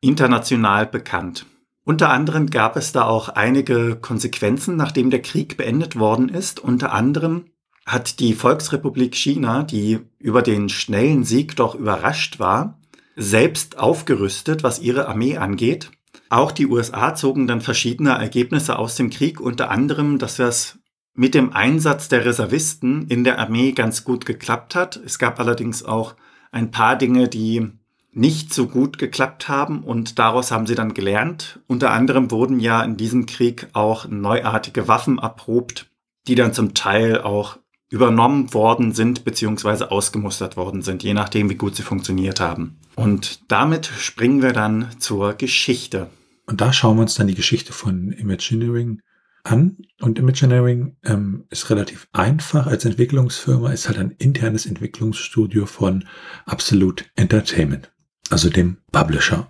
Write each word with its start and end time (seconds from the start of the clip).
international 0.00 0.86
bekannt. 0.86 1.46
Unter 1.84 2.10
anderem 2.10 2.48
gab 2.48 2.76
es 2.76 2.92
da 2.92 3.04
auch 3.04 3.28
einige 3.28 3.96
Konsequenzen, 3.96 4.76
nachdem 4.76 5.10
der 5.10 5.22
Krieg 5.22 5.56
beendet 5.56 5.98
worden 5.98 6.28
ist. 6.28 6.58
Unter 6.60 6.92
anderem 6.92 7.46
hat 7.84 8.18
die 8.18 8.34
Volksrepublik 8.34 9.14
China, 9.14 9.62
die 9.62 10.00
über 10.18 10.42
den 10.42 10.68
schnellen 10.68 11.24
Sieg 11.24 11.54
doch 11.56 11.74
überrascht 11.74 12.40
war, 12.40 12.78
selbst 13.14 13.78
aufgerüstet, 13.78 14.62
was 14.62 14.80
ihre 14.80 15.08
Armee 15.08 15.36
angeht 15.36 15.90
auch 16.28 16.52
die 16.52 16.66
USA 16.66 17.14
zogen 17.14 17.46
dann 17.46 17.60
verschiedene 17.60 18.10
Ergebnisse 18.10 18.78
aus 18.78 18.96
dem 18.96 19.10
Krieg, 19.10 19.40
unter 19.40 19.70
anderem, 19.70 20.18
dass 20.18 20.36
das 20.36 20.78
mit 21.14 21.34
dem 21.34 21.52
Einsatz 21.52 22.08
der 22.08 22.24
Reservisten 22.24 23.06
in 23.08 23.24
der 23.24 23.38
Armee 23.38 23.72
ganz 23.72 24.04
gut 24.04 24.26
geklappt 24.26 24.74
hat. 24.74 24.96
Es 24.96 25.18
gab 25.18 25.40
allerdings 25.40 25.82
auch 25.82 26.14
ein 26.52 26.70
paar 26.70 26.96
Dinge, 26.96 27.28
die 27.28 27.70
nicht 28.12 28.52
so 28.52 28.66
gut 28.66 28.98
geklappt 28.98 29.48
haben 29.48 29.82
und 29.82 30.18
daraus 30.18 30.50
haben 30.50 30.66
sie 30.66 30.74
dann 30.74 30.94
gelernt. 30.94 31.60
Unter 31.66 31.90
anderem 31.90 32.30
wurden 32.30 32.60
ja 32.60 32.82
in 32.82 32.96
diesem 32.96 33.26
Krieg 33.26 33.68
auch 33.72 34.08
neuartige 34.08 34.88
Waffen 34.88 35.18
erprobt, 35.18 35.90
die 36.26 36.34
dann 36.34 36.54
zum 36.54 36.74
Teil 36.74 37.20
auch 37.20 37.58
übernommen 37.88 38.52
worden 38.52 38.92
sind 38.92 39.24
beziehungsweise 39.24 39.90
ausgemustert 39.90 40.56
worden 40.56 40.82
sind, 40.82 41.02
je 41.02 41.14
nachdem, 41.14 41.50
wie 41.50 41.54
gut 41.54 41.76
sie 41.76 41.82
funktioniert 41.82 42.40
haben. 42.40 42.78
Und 42.96 43.50
damit 43.50 43.86
springen 43.86 44.42
wir 44.42 44.52
dann 44.52 44.88
zur 44.98 45.34
Geschichte. 45.34 46.10
Und 46.46 46.60
da 46.60 46.72
schauen 46.72 46.96
wir 46.96 47.02
uns 47.02 47.14
dann 47.14 47.26
die 47.26 47.34
Geschichte 47.34 47.72
von 47.72 48.12
Imagineering 48.12 49.00
an. 49.44 49.76
Und 50.00 50.18
Imagineering 50.18 50.96
ähm, 51.04 51.44
ist 51.50 51.70
relativ 51.70 52.08
einfach 52.12 52.66
als 52.66 52.84
Entwicklungsfirma, 52.84 53.72
ist 53.72 53.88
halt 53.88 53.98
ein 53.98 54.12
internes 54.12 54.66
Entwicklungsstudio 54.66 55.66
von 55.66 56.04
Absolute 56.44 57.04
Entertainment, 57.14 57.92
also 58.30 58.50
dem 58.50 58.78
Publisher. 58.92 59.48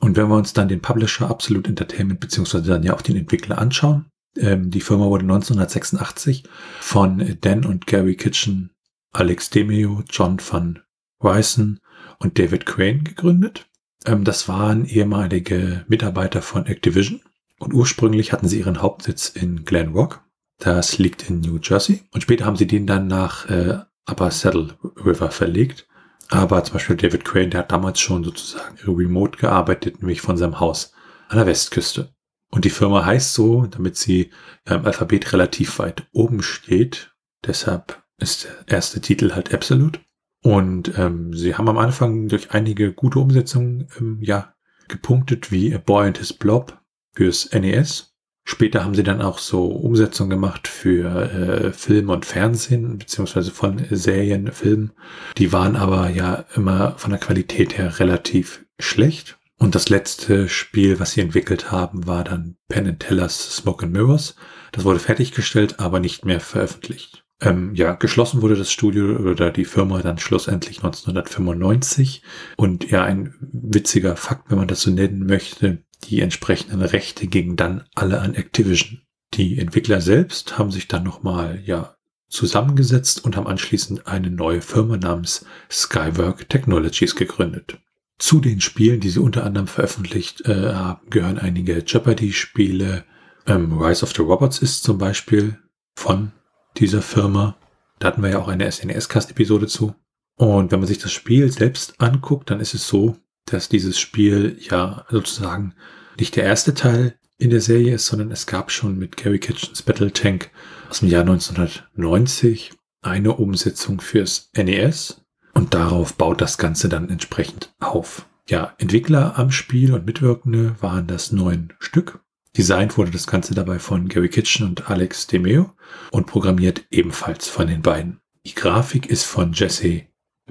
Und 0.00 0.16
wenn 0.16 0.28
wir 0.28 0.36
uns 0.36 0.52
dann 0.52 0.68
den 0.68 0.80
Publisher 0.80 1.30
Absolute 1.30 1.68
Entertainment 1.68 2.20
beziehungsweise 2.20 2.70
dann 2.70 2.82
ja 2.82 2.94
auch 2.94 3.02
den 3.02 3.16
Entwickler 3.16 3.58
anschauen, 3.58 4.06
die 4.36 4.80
Firma 4.80 5.06
wurde 5.06 5.22
1986 5.22 6.44
von 6.80 7.36
Dan 7.40 7.64
und 7.64 7.86
Gary 7.86 8.16
Kitchen, 8.16 8.72
Alex 9.12 9.50
Demio, 9.50 10.02
John 10.10 10.38
van 10.40 10.80
Wyson 11.20 11.80
und 12.18 12.38
David 12.38 12.66
Crane 12.66 13.04
gegründet. 13.04 13.66
Ähm, 14.04 14.24
das 14.24 14.48
waren 14.48 14.86
ehemalige 14.86 15.84
Mitarbeiter 15.88 16.42
von 16.42 16.66
Activision 16.66 17.20
und 17.58 17.72
ursprünglich 17.72 18.32
hatten 18.32 18.48
sie 18.48 18.58
ihren 18.58 18.82
Hauptsitz 18.82 19.28
in 19.28 19.64
Glen 19.64 19.92
Rock. 19.92 20.22
Das 20.58 20.98
liegt 20.98 21.28
in 21.28 21.40
New 21.40 21.58
Jersey. 21.62 22.02
Und 22.12 22.22
später 22.22 22.44
haben 22.44 22.56
sie 22.56 22.66
den 22.66 22.86
dann 22.86 23.06
nach 23.06 23.48
äh, 23.48 23.78
Upper 24.06 24.30
Saddle 24.30 24.76
River 25.04 25.30
verlegt. 25.30 25.86
Aber 26.30 26.62
zum 26.64 26.74
Beispiel 26.74 26.96
David 26.96 27.24
Crane, 27.24 27.50
der 27.50 27.60
hat 27.60 27.72
damals 27.72 28.00
schon 28.00 28.24
sozusagen 28.24 28.76
remote 28.86 29.38
gearbeitet, 29.38 30.00
nämlich 30.00 30.20
von 30.20 30.36
seinem 30.36 30.60
Haus 30.60 30.92
an 31.28 31.38
der 31.38 31.46
Westküste. 31.46 32.14
Und 32.50 32.64
die 32.64 32.70
Firma 32.70 33.04
heißt 33.04 33.34
so, 33.34 33.66
damit 33.66 33.96
sie 33.96 34.30
ja, 34.68 34.76
im 34.76 34.84
Alphabet 34.84 35.32
relativ 35.32 35.78
weit 35.78 36.06
oben 36.12 36.42
steht. 36.42 37.14
Deshalb 37.44 38.02
ist 38.18 38.44
der 38.68 38.76
erste 38.76 39.00
Titel 39.00 39.32
halt 39.32 39.52
Absolute. 39.52 40.00
Und 40.42 40.96
ähm, 40.98 41.32
sie 41.32 41.56
haben 41.56 41.68
am 41.68 41.78
Anfang 41.78 42.28
durch 42.28 42.52
einige 42.52 42.92
gute 42.92 43.18
Umsetzungen 43.18 43.88
ähm, 43.98 44.18
ja 44.20 44.54
gepunktet, 44.88 45.50
wie 45.50 45.74
A 45.74 45.78
Boy 45.78 46.06
and 46.06 46.18
His 46.18 46.32
Blob 46.32 46.78
fürs 47.14 47.50
NES. 47.52 48.14
Später 48.46 48.84
haben 48.84 48.94
sie 48.94 49.02
dann 49.02 49.22
auch 49.22 49.38
so 49.38 49.64
Umsetzungen 49.68 50.28
gemacht 50.28 50.68
für 50.68 51.32
äh, 51.32 51.72
Film 51.72 52.10
und 52.10 52.26
Fernsehen, 52.26 52.98
beziehungsweise 52.98 53.50
von 53.50 53.82
Serien, 53.90 54.52
Filmen. 54.52 54.92
Die 55.38 55.50
waren 55.52 55.76
aber 55.76 56.10
ja 56.10 56.44
immer 56.54 56.98
von 56.98 57.10
der 57.10 57.20
Qualität 57.20 57.78
her 57.78 57.98
relativ 57.98 58.66
schlecht. 58.78 59.38
Und 59.58 59.74
das 59.74 59.88
letzte 59.88 60.48
Spiel, 60.48 60.98
was 60.98 61.12
sie 61.12 61.20
entwickelt 61.20 61.70
haben, 61.70 62.06
war 62.06 62.24
dann 62.24 62.56
Penn 62.68 62.88
and 62.88 63.00
Tellers 63.00 63.56
Smoke 63.56 63.84
and 63.84 63.92
Mirrors. 63.92 64.34
Das 64.72 64.84
wurde 64.84 64.98
fertiggestellt, 64.98 65.78
aber 65.78 66.00
nicht 66.00 66.24
mehr 66.24 66.40
veröffentlicht. 66.40 67.24
Ähm, 67.40 67.74
ja, 67.74 67.92
geschlossen 67.92 68.42
wurde 68.42 68.56
das 68.56 68.72
Studio 68.72 69.16
oder 69.16 69.50
die 69.50 69.64
Firma 69.64 70.00
dann 70.02 70.18
schlussendlich 70.18 70.78
1995. 70.78 72.22
Und 72.56 72.90
ja, 72.90 73.04
ein 73.04 73.34
witziger 73.40 74.16
Fakt, 74.16 74.50
wenn 74.50 74.58
man 74.58 74.68
das 74.68 74.82
so 74.82 74.90
nennen 74.90 75.26
möchte, 75.26 75.84
die 76.04 76.20
entsprechenden 76.20 76.82
Rechte 76.82 77.26
gingen 77.26 77.56
dann 77.56 77.84
alle 77.94 78.20
an 78.20 78.34
Activision. 78.34 79.02
Die 79.34 79.58
Entwickler 79.58 80.00
selbst 80.00 80.58
haben 80.58 80.70
sich 80.70 80.88
dann 80.88 81.02
nochmal, 81.02 81.60
ja, 81.64 81.96
zusammengesetzt 82.28 83.24
und 83.24 83.36
haben 83.36 83.46
anschließend 83.46 84.06
eine 84.06 84.30
neue 84.30 84.60
Firma 84.60 84.96
namens 84.96 85.46
Skywork 85.70 86.48
Technologies 86.48 87.14
gegründet. 87.14 87.78
Zu 88.18 88.40
den 88.40 88.60
Spielen, 88.60 89.00
die 89.00 89.10
sie 89.10 89.20
unter 89.20 89.44
anderem 89.44 89.66
veröffentlicht 89.66 90.46
äh, 90.46 90.72
haben, 90.72 91.10
gehören 91.10 91.38
einige 91.38 91.82
Jeopardy-Spiele. 91.84 93.04
Ähm, 93.46 93.78
Rise 93.78 94.04
of 94.04 94.12
the 94.14 94.22
Robots 94.22 94.58
ist 94.58 94.84
zum 94.84 94.98
Beispiel 94.98 95.58
von 95.96 96.32
dieser 96.76 97.02
Firma. 97.02 97.56
Da 97.98 98.08
hatten 98.08 98.22
wir 98.22 98.30
ja 98.30 98.38
auch 98.38 98.48
eine 98.48 98.70
SNES-Cast-Episode 98.70 99.66
zu. 99.66 99.94
Und 100.36 100.72
wenn 100.72 100.80
man 100.80 100.88
sich 100.88 100.98
das 100.98 101.12
Spiel 101.12 101.50
selbst 101.50 102.00
anguckt, 102.00 102.50
dann 102.50 102.60
ist 102.60 102.74
es 102.74 102.86
so, 102.86 103.16
dass 103.46 103.68
dieses 103.68 103.98
Spiel 103.98 104.56
ja 104.60 105.04
sozusagen 105.10 105.74
nicht 106.18 106.36
der 106.36 106.44
erste 106.44 106.74
Teil 106.74 107.18
in 107.36 107.50
der 107.50 107.60
Serie 107.60 107.94
ist, 107.94 108.06
sondern 108.06 108.30
es 108.30 108.46
gab 108.46 108.70
schon 108.70 108.98
mit 108.98 109.16
Gary 109.16 109.38
Kitchens 109.38 109.82
Battle 109.82 110.12
Tank 110.12 110.50
aus 110.88 111.00
dem 111.00 111.08
Jahr 111.08 111.22
1990 111.22 112.72
eine 113.02 113.34
Umsetzung 113.34 114.00
fürs 114.00 114.50
NES 114.56 115.23
und 115.54 115.74
darauf 115.74 116.14
baut 116.14 116.40
das 116.40 116.58
Ganze 116.58 116.88
dann 116.88 117.08
entsprechend 117.08 117.74
auf. 117.80 118.26
Ja, 118.48 118.74
Entwickler 118.78 119.38
am 119.38 119.50
Spiel 119.50 119.94
und 119.94 120.04
Mitwirkende 120.04 120.76
waren 120.80 121.06
das 121.06 121.32
neun 121.32 121.72
Stück. 121.78 122.20
Designt 122.56 122.98
wurde 122.98 123.10
das 123.10 123.26
Ganze 123.26 123.54
dabei 123.54 123.78
von 123.78 124.08
Gary 124.08 124.28
Kitchen 124.28 124.66
und 124.66 124.90
Alex 124.90 125.26
DeMeo 125.26 125.72
und 126.10 126.26
programmiert 126.26 126.84
ebenfalls 126.90 127.48
von 127.48 127.66
den 127.66 127.82
beiden. 127.82 128.20
Die 128.46 128.54
Grafik 128.54 129.06
ist 129.06 129.24
von 129.24 129.52
Jesse 129.52 130.02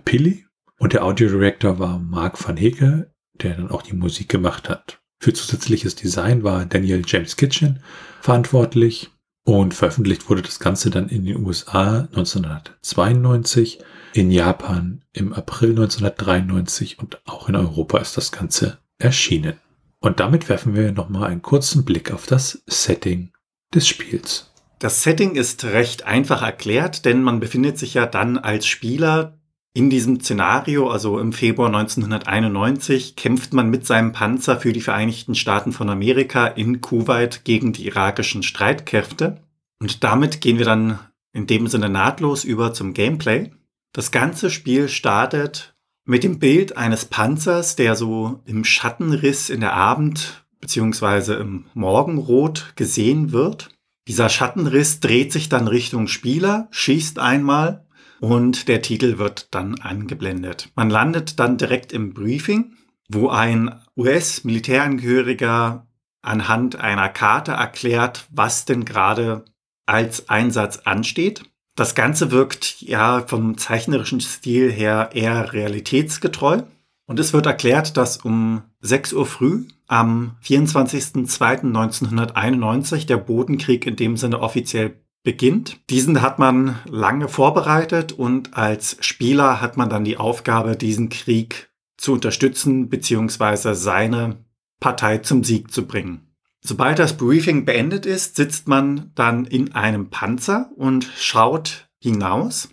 Pilly 0.03 0.45
und 0.79 0.93
der 0.93 1.03
Audio 1.03 1.29
Director 1.29 1.79
war 1.79 1.99
Mark 1.99 2.45
van 2.45 2.57
Heke, 2.57 3.13
der 3.35 3.55
dann 3.55 3.69
auch 3.69 3.83
die 3.83 3.95
Musik 3.95 4.29
gemacht 4.29 4.69
hat. 4.69 4.99
Für 5.21 5.33
zusätzliches 5.33 5.95
Design 5.95 6.43
war 6.43 6.65
Daniel 6.65 7.03
James 7.05 7.37
Kitchen 7.37 7.81
verantwortlich 8.19 9.11
und 9.45 9.73
veröffentlicht 9.73 10.29
wurde 10.29 10.41
das 10.41 10.59
Ganze 10.59 10.89
dann 10.89 11.07
in 11.07 11.25
den 11.25 11.45
USA 11.45 12.09
1992, 12.11 13.79
in 14.13 14.31
Japan 14.31 15.03
im 15.11 15.33
April 15.33 15.71
1993 15.71 16.99
und 16.99 17.21
auch 17.25 17.49
in 17.49 17.55
Europa 17.55 17.97
ist 17.97 18.15
das 18.15 18.31
Ganze 18.31 18.77
erschienen. 18.99 19.55
Und 19.99 20.19
damit 20.19 20.49
werfen 20.49 20.75
wir 20.75 20.91
nochmal 20.91 21.29
einen 21.29 21.41
kurzen 21.41 21.85
Blick 21.85 22.11
auf 22.11 22.25
das 22.25 22.61
Setting 22.67 23.31
des 23.73 23.87
Spiels. 23.87 24.51
Das 24.79 25.01
Setting 25.01 25.35
ist 25.35 25.63
recht 25.63 26.03
einfach 26.03 26.41
erklärt, 26.41 27.05
denn 27.05 27.23
man 27.23 27.39
befindet 27.39 27.77
sich 27.77 27.93
ja 27.93 28.05
dann 28.05 28.37
als 28.37 28.67
Spieler 28.67 29.39
in 29.73 29.89
diesem 29.89 30.19
Szenario, 30.19 30.89
also 30.89 31.17
im 31.19 31.33
Februar 31.33 31.67
1991, 31.67 33.15
kämpft 33.15 33.53
man 33.53 33.71
mit 33.71 33.87
seinem 33.87 34.11
Panzer 34.11 34.59
für 34.59 34.71
die 34.71 34.81
Vereinigten 34.81 35.33
Staaten 35.33 35.71
von 35.71 35.89
Amerika 35.89 36.45
in 36.45 36.79
Kuwait 36.79 37.43
gegen 37.43 37.73
die 37.73 37.87
irakischen 37.87 38.43
Streitkräfte. 38.43 39.41
Und 39.79 40.03
damit 40.03 40.41
gehen 40.41 40.59
wir 40.59 40.65
dann 40.65 40.99
in 41.31 41.47
dem 41.47 41.67
Sinne 41.67 41.89
nahtlos 41.89 42.43
über 42.43 42.73
zum 42.73 42.93
Gameplay. 42.93 43.51
Das 43.93 44.11
ganze 44.11 44.49
Spiel 44.49 44.89
startet 44.89 45.75
mit 46.03 46.23
dem 46.23 46.39
Bild 46.39 46.75
eines 46.77 47.05
Panzers, 47.05 47.75
der 47.75 47.95
so 47.95 48.41
im 48.45 48.65
Schattenriss 48.65 49.51
in 49.51 49.61
der 49.61 49.73
Abend- 49.73 50.45
bzw. 50.59 51.35
im 51.39 51.65
Morgenrot 51.75 52.73
gesehen 52.75 53.31
wird. 53.31 53.69
Dieser 54.07 54.29
Schattenriss 54.29 54.99
dreht 54.99 55.31
sich 55.31 55.47
dann 55.47 55.67
Richtung 55.67 56.07
Spieler, 56.07 56.67
schießt 56.71 57.19
einmal 57.19 57.85
und 58.19 58.67
der 58.67 58.81
Titel 58.81 59.19
wird 59.19 59.53
dann 59.53 59.79
angeblendet. 59.79 60.71
Man 60.75 60.89
landet 60.89 61.39
dann 61.39 61.57
direkt 61.57 61.93
im 61.93 62.15
Briefing, 62.15 62.73
wo 63.09 63.29
ein 63.29 63.79
US-Militärangehöriger 63.95 65.87
anhand 66.23 66.77
einer 66.77 67.09
Karte 67.09 67.51
erklärt, 67.51 68.27
was 68.31 68.65
denn 68.65 68.85
gerade 68.85 69.45
als 69.85 70.29
Einsatz 70.29 70.79
ansteht. 70.79 71.43
Das 71.75 71.95
Ganze 71.95 72.29
wirkt 72.31 72.81
ja 72.81 73.23
vom 73.25 73.57
zeichnerischen 73.57 74.21
Stil 74.21 74.71
her 74.71 75.09
eher 75.13 75.53
realitätsgetreu. 75.53 76.61
Und 77.05 77.19
es 77.19 77.33
wird 77.33 77.47
erklärt, 77.47 77.97
dass 77.97 78.17
um 78.17 78.61
6 78.81 79.13
Uhr 79.13 79.25
früh 79.25 79.65
am 79.87 80.37
24.02.1991 80.43 83.07
der 83.07 83.17
Bodenkrieg 83.17 83.85
in 83.85 83.95
dem 83.95 84.17
Sinne 84.17 84.39
offiziell 84.39 84.99
beginnt. 85.23 85.79
Diesen 85.89 86.21
hat 86.21 86.39
man 86.39 86.79
lange 86.85 87.27
vorbereitet 87.27 88.11
und 88.11 88.55
als 88.55 88.97
Spieler 88.99 89.61
hat 89.61 89.77
man 89.77 89.89
dann 89.89 90.03
die 90.03 90.17
Aufgabe, 90.17 90.75
diesen 90.75 91.09
Krieg 91.09 91.71
zu 91.97 92.13
unterstützen 92.13 92.89
bzw. 92.89 93.73
seine 93.73 94.37
Partei 94.79 95.19
zum 95.19 95.43
Sieg 95.43 95.71
zu 95.71 95.87
bringen. 95.87 96.32
Sobald 96.63 96.99
das 96.99 97.17
Briefing 97.17 97.65
beendet 97.65 98.05
ist, 98.05 98.37
sitzt 98.37 98.67
man 98.67 99.11
dann 99.15 99.45
in 99.45 99.73
einem 99.73 100.09
Panzer 100.09 100.71
und 100.75 101.09
schaut 101.17 101.89
hinaus. 101.99 102.69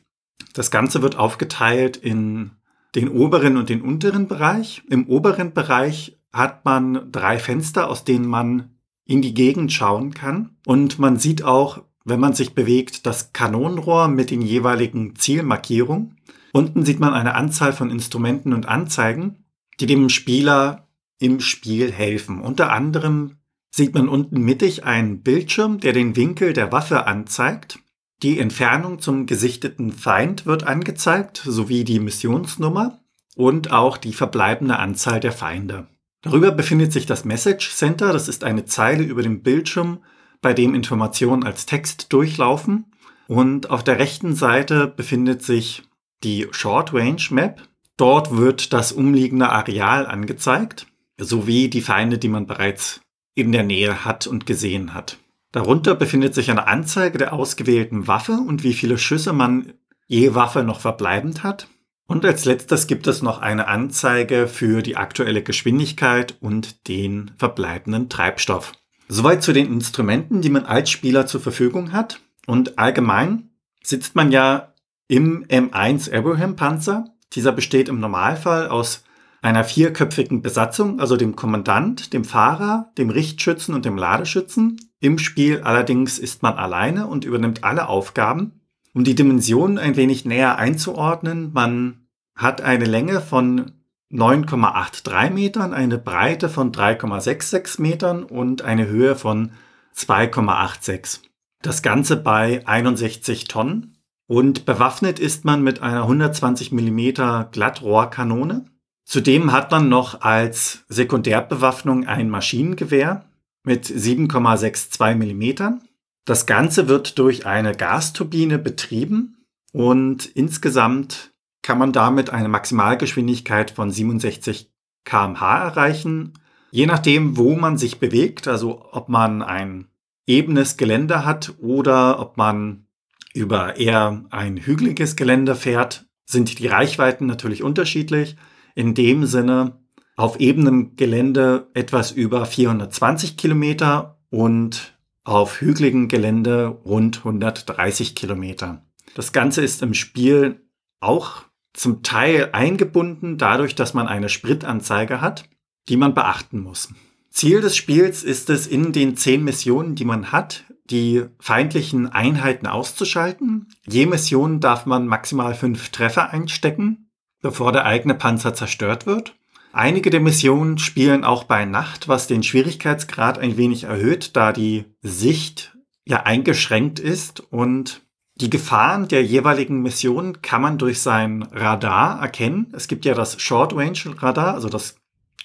Das 0.54 0.70
Ganze 0.70 1.02
wird 1.02 1.16
aufgeteilt 1.16 1.96
in 1.96 2.52
den 2.94 3.08
oberen 3.08 3.56
und 3.56 3.68
den 3.68 3.82
unteren 3.82 4.28
Bereich. 4.28 4.82
Im 4.88 5.06
oberen 5.08 5.52
Bereich 5.52 6.18
hat 6.32 6.64
man 6.64 7.10
drei 7.10 7.38
Fenster, 7.38 7.88
aus 7.88 8.04
denen 8.04 8.26
man 8.26 8.70
in 9.04 9.22
die 9.22 9.34
Gegend 9.34 9.72
schauen 9.72 10.14
kann. 10.14 10.56
Und 10.66 10.98
man 10.98 11.18
sieht 11.18 11.42
auch 11.42 11.82
wenn 12.04 12.20
man 12.20 12.32
sich 12.32 12.54
bewegt, 12.54 13.06
das 13.06 13.32
Kanonenrohr 13.32 14.08
mit 14.08 14.30
den 14.30 14.42
jeweiligen 14.42 15.16
Zielmarkierungen. 15.16 16.16
Unten 16.52 16.84
sieht 16.84 17.00
man 17.00 17.14
eine 17.14 17.34
Anzahl 17.34 17.72
von 17.72 17.90
Instrumenten 17.90 18.52
und 18.52 18.66
Anzeigen, 18.66 19.44
die 19.78 19.86
dem 19.86 20.08
Spieler 20.08 20.88
im 21.18 21.40
Spiel 21.40 21.92
helfen. 21.92 22.40
Unter 22.40 22.72
anderem 22.72 23.36
sieht 23.70 23.94
man 23.94 24.08
unten 24.08 24.40
mittig 24.40 24.84
einen 24.84 25.22
Bildschirm, 25.22 25.80
der 25.80 25.92
den 25.92 26.16
Winkel 26.16 26.52
der 26.52 26.72
Waffe 26.72 27.06
anzeigt. 27.06 27.78
Die 28.22 28.38
Entfernung 28.38 28.98
zum 28.98 29.26
gesichteten 29.26 29.92
Feind 29.92 30.44
wird 30.44 30.66
angezeigt, 30.66 31.42
sowie 31.44 31.84
die 31.84 32.00
Missionsnummer 32.00 33.00
und 33.36 33.72
auch 33.72 33.96
die 33.96 34.12
verbleibende 34.12 34.78
Anzahl 34.78 35.20
der 35.20 35.32
Feinde. 35.32 35.86
Darüber 36.22 36.50
befindet 36.50 36.92
sich 36.92 37.06
das 37.06 37.24
Message 37.24 37.70
Center, 37.70 38.12
das 38.12 38.28
ist 38.28 38.44
eine 38.44 38.66
Zeile 38.66 39.04
über 39.04 39.22
dem 39.22 39.42
Bildschirm, 39.42 40.00
bei 40.42 40.52
dem 40.52 40.74
Informationen 40.74 41.44
als 41.44 41.64
Text 41.64 42.12
durchlaufen. 42.12 42.86
Und 43.26 43.70
auf 43.70 43.84
der 43.84 43.98
rechten 43.98 44.34
Seite 44.34 44.86
befindet 44.86 45.42
sich 45.42 45.84
die 46.24 46.48
Short 46.50 46.92
Range 46.92 47.22
Map. 47.30 47.62
Dort 47.96 48.36
wird 48.36 48.72
das 48.72 48.92
umliegende 48.92 49.48
Areal 49.48 50.06
angezeigt, 50.06 50.86
sowie 51.18 51.68
die 51.68 51.80
Feinde, 51.80 52.18
die 52.18 52.28
man 52.28 52.46
bereits 52.46 53.00
in 53.40 53.52
der 53.52 53.62
Nähe 53.62 54.04
hat 54.04 54.26
und 54.26 54.46
gesehen 54.46 54.94
hat. 54.94 55.18
Darunter 55.52 55.94
befindet 55.94 56.34
sich 56.34 56.50
eine 56.50 56.68
Anzeige 56.68 57.18
der 57.18 57.32
ausgewählten 57.32 58.06
Waffe 58.06 58.32
und 58.32 58.62
wie 58.62 58.72
viele 58.72 58.98
Schüsse 58.98 59.32
man 59.32 59.72
je 60.06 60.34
Waffe 60.34 60.62
noch 60.62 60.80
verbleibend 60.80 61.42
hat. 61.42 61.68
Und 62.06 62.24
als 62.24 62.44
letztes 62.44 62.86
gibt 62.86 63.06
es 63.06 63.22
noch 63.22 63.40
eine 63.40 63.68
Anzeige 63.68 64.48
für 64.48 64.82
die 64.82 64.96
aktuelle 64.96 65.42
Geschwindigkeit 65.42 66.36
und 66.40 66.88
den 66.88 67.30
verbleibenden 67.38 68.08
Treibstoff. 68.08 68.72
Soweit 69.08 69.42
zu 69.42 69.52
den 69.52 69.66
Instrumenten, 69.66 70.40
die 70.40 70.50
man 70.50 70.66
als 70.66 70.90
Spieler 70.90 71.26
zur 71.26 71.40
Verfügung 71.40 71.92
hat. 71.92 72.20
Und 72.46 72.78
allgemein 72.78 73.50
sitzt 73.82 74.16
man 74.16 74.32
ja 74.32 74.74
im 75.08 75.44
M1 75.46 76.12
Abraham 76.12 76.56
Panzer. 76.56 77.06
Dieser 77.32 77.52
besteht 77.52 77.88
im 77.88 78.00
Normalfall 78.00 78.68
aus 78.68 79.04
einer 79.42 79.64
vierköpfigen 79.64 80.42
Besatzung, 80.42 81.00
also 81.00 81.16
dem 81.16 81.36
Kommandant, 81.36 82.12
dem 82.12 82.24
Fahrer, 82.24 82.92
dem 82.98 83.10
Richtschützen 83.10 83.74
und 83.74 83.84
dem 83.84 83.96
Ladeschützen. 83.96 84.76
Im 85.00 85.18
Spiel 85.18 85.62
allerdings 85.62 86.18
ist 86.18 86.42
man 86.42 86.54
alleine 86.54 87.06
und 87.06 87.24
übernimmt 87.24 87.64
alle 87.64 87.88
Aufgaben. 87.88 88.60
Um 88.92 89.04
die 89.04 89.14
Dimensionen 89.14 89.78
ein 89.78 89.96
wenig 89.96 90.24
näher 90.24 90.58
einzuordnen, 90.58 91.52
man 91.52 92.06
hat 92.34 92.60
eine 92.60 92.84
Länge 92.84 93.20
von 93.20 93.72
9,83 94.12 95.30
Metern, 95.30 95.72
eine 95.72 95.98
Breite 95.98 96.48
von 96.48 96.72
3,66 96.72 97.80
Metern 97.80 98.24
und 98.24 98.62
eine 98.62 98.88
Höhe 98.88 99.14
von 99.14 99.52
2,86. 99.96 101.20
Das 101.62 101.82
Ganze 101.82 102.16
bei 102.16 102.66
61 102.66 103.44
Tonnen. 103.44 103.96
Und 104.26 104.64
bewaffnet 104.64 105.18
ist 105.18 105.44
man 105.44 105.62
mit 105.62 105.82
einer 105.82 106.02
120 106.02 106.72
mm 106.72 107.50
Glattrohrkanone. 107.50 108.64
Zudem 109.10 109.50
hat 109.50 109.72
man 109.72 109.88
noch 109.88 110.20
als 110.20 110.84
Sekundärbewaffnung 110.88 112.06
ein 112.06 112.30
Maschinengewehr 112.30 113.24
mit 113.64 113.86
7,62 113.86 115.16
mm. 115.16 115.80
Das 116.24 116.46
Ganze 116.46 116.86
wird 116.86 117.18
durch 117.18 117.44
eine 117.44 117.74
Gasturbine 117.74 118.60
betrieben 118.60 119.44
und 119.72 120.26
insgesamt 120.26 121.32
kann 121.60 121.76
man 121.76 121.90
damit 121.92 122.30
eine 122.30 122.48
Maximalgeschwindigkeit 122.48 123.72
von 123.72 123.90
67 123.90 124.70
kmh 125.04 125.60
erreichen. 125.60 126.34
Je 126.70 126.86
nachdem, 126.86 127.36
wo 127.36 127.56
man 127.56 127.78
sich 127.78 127.98
bewegt, 127.98 128.46
also 128.46 128.86
ob 128.92 129.08
man 129.08 129.42
ein 129.42 129.88
ebenes 130.28 130.76
Gelände 130.76 131.24
hat 131.24 131.54
oder 131.58 132.20
ob 132.20 132.36
man 132.36 132.86
über 133.34 133.74
eher 133.74 134.24
ein 134.30 134.56
hügeliges 134.56 135.16
Gelände 135.16 135.56
fährt, 135.56 136.06
sind 136.26 136.60
die 136.60 136.68
Reichweiten 136.68 137.26
natürlich 137.26 137.64
unterschiedlich. 137.64 138.36
In 138.74 138.94
dem 138.94 139.26
Sinne 139.26 139.80
auf 140.16 140.38
ebenem 140.38 140.96
Gelände 140.96 141.68
etwas 141.74 142.12
über 142.12 142.44
420 142.44 143.36
Kilometer 143.36 144.18
und 144.30 144.98
auf 145.24 145.60
hügeligem 145.60 146.08
Gelände 146.08 146.66
rund 146.66 147.18
130 147.18 148.14
Kilometer. 148.14 148.84
Das 149.14 149.32
Ganze 149.32 149.62
ist 149.62 149.82
im 149.82 149.94
Spiel 149.94 150.60
auch 151.00 151.44
zum 151.72 152.02
Teil 152.02 152.50
eingebunden 152.52 153.38
dadurch, 153.38 153.74
dass 153.74 153.94
man 153.94 154.08
eine 154.08 154.28
Spritanzeige 154.28 155.20
hat, 155.20 155.48
die 155.88 155.96
man 155.96 156.14
beachten 156.14 156.60
muss. 156.60 156.88
Ziel 157.30 157.60
des 157.60 157.76
Spiels 157.76 158.24
ist 158.24 158.50
es, 158.50 158.66
in 158.66 158.92
den 158.92 159.16
zehn 159.16 159.44
Missionen, 159.44 159.94
die 159.94 160.04
man 160.04 160.32
hat, 160.32 160.64
die 160.90 161.24
feindlichen 161.38 162.08
Einheiten 162.08 162.66
auszuschalten. 162.66 163.68
Je 163.88 164.06
Mission 164.06 164.60
darf 164.60 164.84
man 164.84 165.06
maximal 165.06 165.54
fünf 165.54 165.90
Treffer 165.90 166.30
einstecken, 166.30 167.09
bevor 167.40 167.72
der 167.72 167.86
eigene 167.86 168.14
Panzer 168.14 168.54
zerstört 168.54 169.06
wird. 169.06 169.34
Einige 169.72 170.10
der 170.10 170.20
Missionen 170.20 170.78
spielen 170.78 171.24
auch 171.24 171.44
bei 171.44 171.64
Nacht, 171.64 172.08
was 172.08 172.26
den 172.26 172.42
Schwierigkeitsgrad 172.42 173.38
ein 173.38 173.56
wenig 173.56 173.84
erhöht, 173.84 174.36
da 174.36 174.52
die 174.52 174.84
Sicht 175.00 175.76
ja 176.04 176.24
eingeschränkt 176.24 176.98
ist 176.98 177.40
und 177.52 178.02
die 178.34 178.50
Gefahren 178.50 179.06
der 179.06 179.22
jeweiligen 179.22 179.82
Mission 179.82 180.42
kann 180.42 180.62
man 180.62 180.78
durch 180.78 181.00
sein 181.00 181.42
Radar 181.52 182.20
erkennen. 182.20 182.72
Es 182.72 182.88
gibt 182.88 183.04
ja 183.04 183.14
das 183.14 183.40
Short 183.40 183.74
Range 183.74 183.98
Radar, 184.16 184.54
also 184.54 184.68
das 184.68 184.96